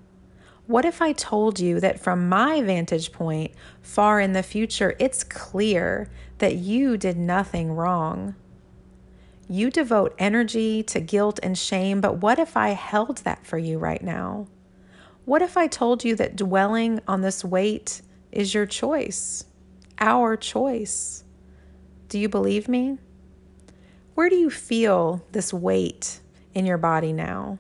What 0.68 0.84
if 0.84 1.02
I 1.02 1.14
told 1.14 1.60
you 1.60 1.80
that 1.80 2.00
from 2.00 2.28
my 2.28 2.62
vantage 2.62 3.14
point, 3.14 3.52
far 3.82 4.20
in 4.20 4.34
the 4.34 4.44
future, 4.44 4.96
it's 5.00 5.24
clear 5.24 6.10
that 6.40 6.56
you 6.56 6.98
did 6.98 7.18
nothing 7.18 7.72
wrong? 7.72 8.36
You 9.50 9.70
devote 9.70 10.14
energy 10.20 10.84
to 10.84 11.00
guilt 11.00 11.40
and 11.42 11.58
shame, 11.58 12.02
but 12.02 12.18
what 12.18 12.38
if 12.38 12.58
I 12.58 12.70
held 12.70 13.20
that 13.20 13.46
for 13.46 13.58
you 13.58 13.78
right 13.78 14.04
now? 14.04 14.48
What 15.24 15.42
if 15.42 15.56
I 15.56 15.68
told 15.68 16.04
you 16.04 16.16
that 16.16 16.36
dwelling 16.36 17.00
on 17.08 17.22
this 17.22 17.46
weight 17.46 18.02
is 18.32 18.54
your 18.54 18.66
choice, 18.66 19.46
our 20.00 20.36
choice? 20.36 21.24
Do 22.10 22.20
you 22.20 22.28
believe 22.28 22.68
me? 22.68 22.98
Where 24.18 24.32
do 24.32 24.36
you 24.36 24.50
feel 24.50 25.24
this 25.32 25.54
weight 25.54 26.22
in 26.56 26.66
your 26.66 26.80
body 26.80 27.14
now? 27.14 27.60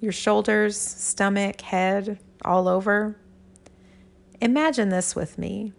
Your 0.00 0.10
shoulders, 0.10 0.74
stomach, 0.74 1.60
head, 1.60 2.18
all 2.42 2.66
over? 2.66 3.18
Imagine 4.40 4.88
this 4.88 5.14
with 5.14 5.36
me. 5.36 5.74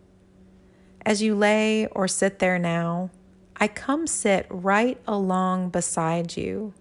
As 1.04 1.24
you 1.24 1.34
lay 1.34 1.88
or 1.88 2.08
sit 2.08 2.38
there 2.38 2.60
now, 2.60 3.10
I 3.58 3.68
come 3.68 4.06
sit 4.06 4.46
right 4.52 5.02
along 5.08 5.70
beside 5.70 6.38
you. 6.38 6.76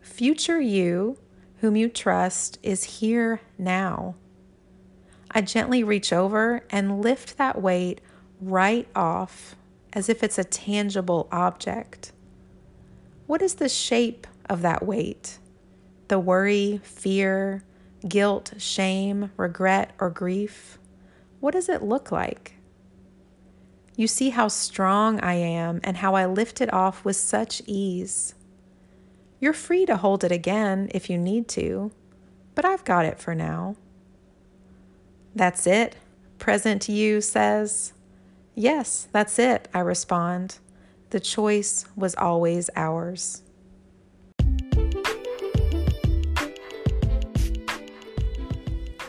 Future 0.00 0.60
you, 0.60 1.18
whom 1.58 1.76
you 1.76 1.88
trust, 1.88 2.58
is 2.64 2.98
here 2.98 3.42
now. 3.56 4.16
I 5.30 5.42
gently 5.42 5.84
reach 5.84 6.12
over 6.12 6.64
and 6.68 7.00
lift 7.00 7.38
that 7.38 7.62
weight 7.62 8.00
right 8.40 8.88
off 8.96 9.54
as 9.92 10.08
if 10.08 10.24
it's 10.24 10.36
a 10.36 10.42
tangible 10.42 11.28
object. 11.30 12.10
What 13.26 13.42
is 13.42 13.54
the 13.54 13.68
shape 13.68 14.26
of 14.48 14.62
that 14.62 14.84
weight? 14.84 15.38
The 16.08 16.18
worry, 16.18 16.80
fear, 16.82 17.64
guilt, 18.06 18.54
shame, 18.58 19.30
regret, 19.36 19.92
or 19.98 20.10
grief? 20.10 20.78
What 21.40 21.52
does 21.52 21.68
it 21.68 21.82
look 21.82 22.12
like? 22.12 22.54
You 23.96 24.06
see 24.06 24.30
how 24.30 24.48
strong 24.48 25.20
I 25.20 25.34
am 25.34 25.80
and 25.84 25.98
how 25.98 26.14
I 26.14 26.26
lift 26.26 26.60
it 26.60 26.72
off 26.72 27.04
with 27.04 27.16
such 27.16 27.62
ease. 27.66 28.34
You're 29.40 29.52
free 29.52 29.86
to 29.86 29.96
hold 29.96 30.24
it 30.24 30.32
again 30.32 30.88
if 30.94 31.10
you 31.10 31.18
need 31.18 31.48
to, 31.48 31.92
but 32.54 32.64
I've 32.64 32.84
got 32.84 33.04
it 33.04 33.18
for 33.18 33.34
now. 33.34 33.76
That's 35.34 35.66
it, 35.66 35.96
present 36.38 36.88
you 36.88 37.20
says. 37.20 37.92
Yes, 38.54 39.08
that's 39.12 39.38
it, 39.38 39.68
I 39.74 39.80
respond. 39.80 40.58
The 41.12 41.20
choice 41.20 41.84
was 41.94 42.14
always 42.14 42.70
ours. 42.74 43.42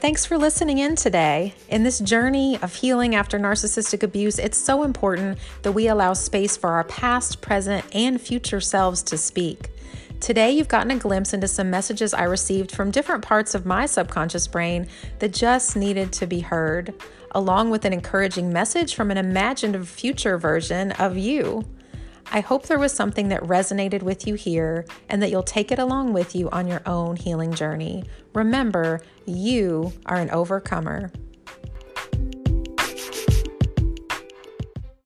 Thanks 0.02 0.26
for 0.26 0.38
listening 0.38 0.80
in 0.80 0.98
today. 0.98 1.54
In 1.70 1.84
this 1.84 2.00
journey 2.00 2.60
of 2.62 2.76
healing 2.76 3.16
after 3.16 3.40
narcissistic 3.40 4.04
abuse, 4.04 4.38
it's 4.38 4.58
so 4.58 4.84
important 4.84 5.40
that 5.62 5.72
we 5.72 5.88
allow 5.88 6.12
space 6.12 6.58
for 6.58 6.72
our 6.72 6.84
past, 6.84 7.40
present, 7.40 7.86
and 7.96 8.20
future 8.20 8.60
selves 8.60 9.02
to 9.04 9.18
speak. 9.18 9.70
Today, 10.20 10.52
you've 10.52 10.68
gotten 10.68 10.92
a 10.92 10.98
glimpse 10.98 11.34
into 11.34 11.48
some 11.48 11.70
messages 11.70 12.14
I 12.14 12.24
received 12.24 12.74
from 12.74 12.92
different 12.92 13.24
parts 13.24 13.56
of 13.56 13.66
my 13.66 13.86
subconscious 13.86 14.46
brain 14.46 14.90
that 15.20 15.32
just 15.32 15.78
needed 15.78 16.12
to 16.14 16.28
be 16.28 16.42
heard, 16.42 16.94
along 17.32 17.70
with 17.70 17.86
an 17.86 17.94
encouraging 17.94 18.52
message 18.52 18.94
from 18.94 19.10
an 19.10 19.18
imagined 19.18 19.88
future 19.88 20.38
version 20.38 20.92
of 20.94 21.18
you. 21.18 21.64
I 22.32 22.40
hope 22.40 22.68
there 22.68 22.80
was 22.80 22.94
something 22.94 23.30
that 23.30 23.44
resonated 23.44 24.02
with 24.02 24.26
you 24.26 24.36
here 24.36 24.86
and 25.10 25.22
that 25.22 25.30
you'll 25.30 25.44
take 25.44 25.72
it 25.72 25.80
along 25.80 26.14
with 26.14 26.36
you 26.36 26.50
on 26.50 26.68
your 26.68 26.82
own 26.86 27.16
healing 27.16 27.54
journey. 27.54 28.06
Remember, 28.34 29.02
you 29.26 29.94
are 30.06 30.18
an 30.18 30.32
overcomer. 30.32 31.12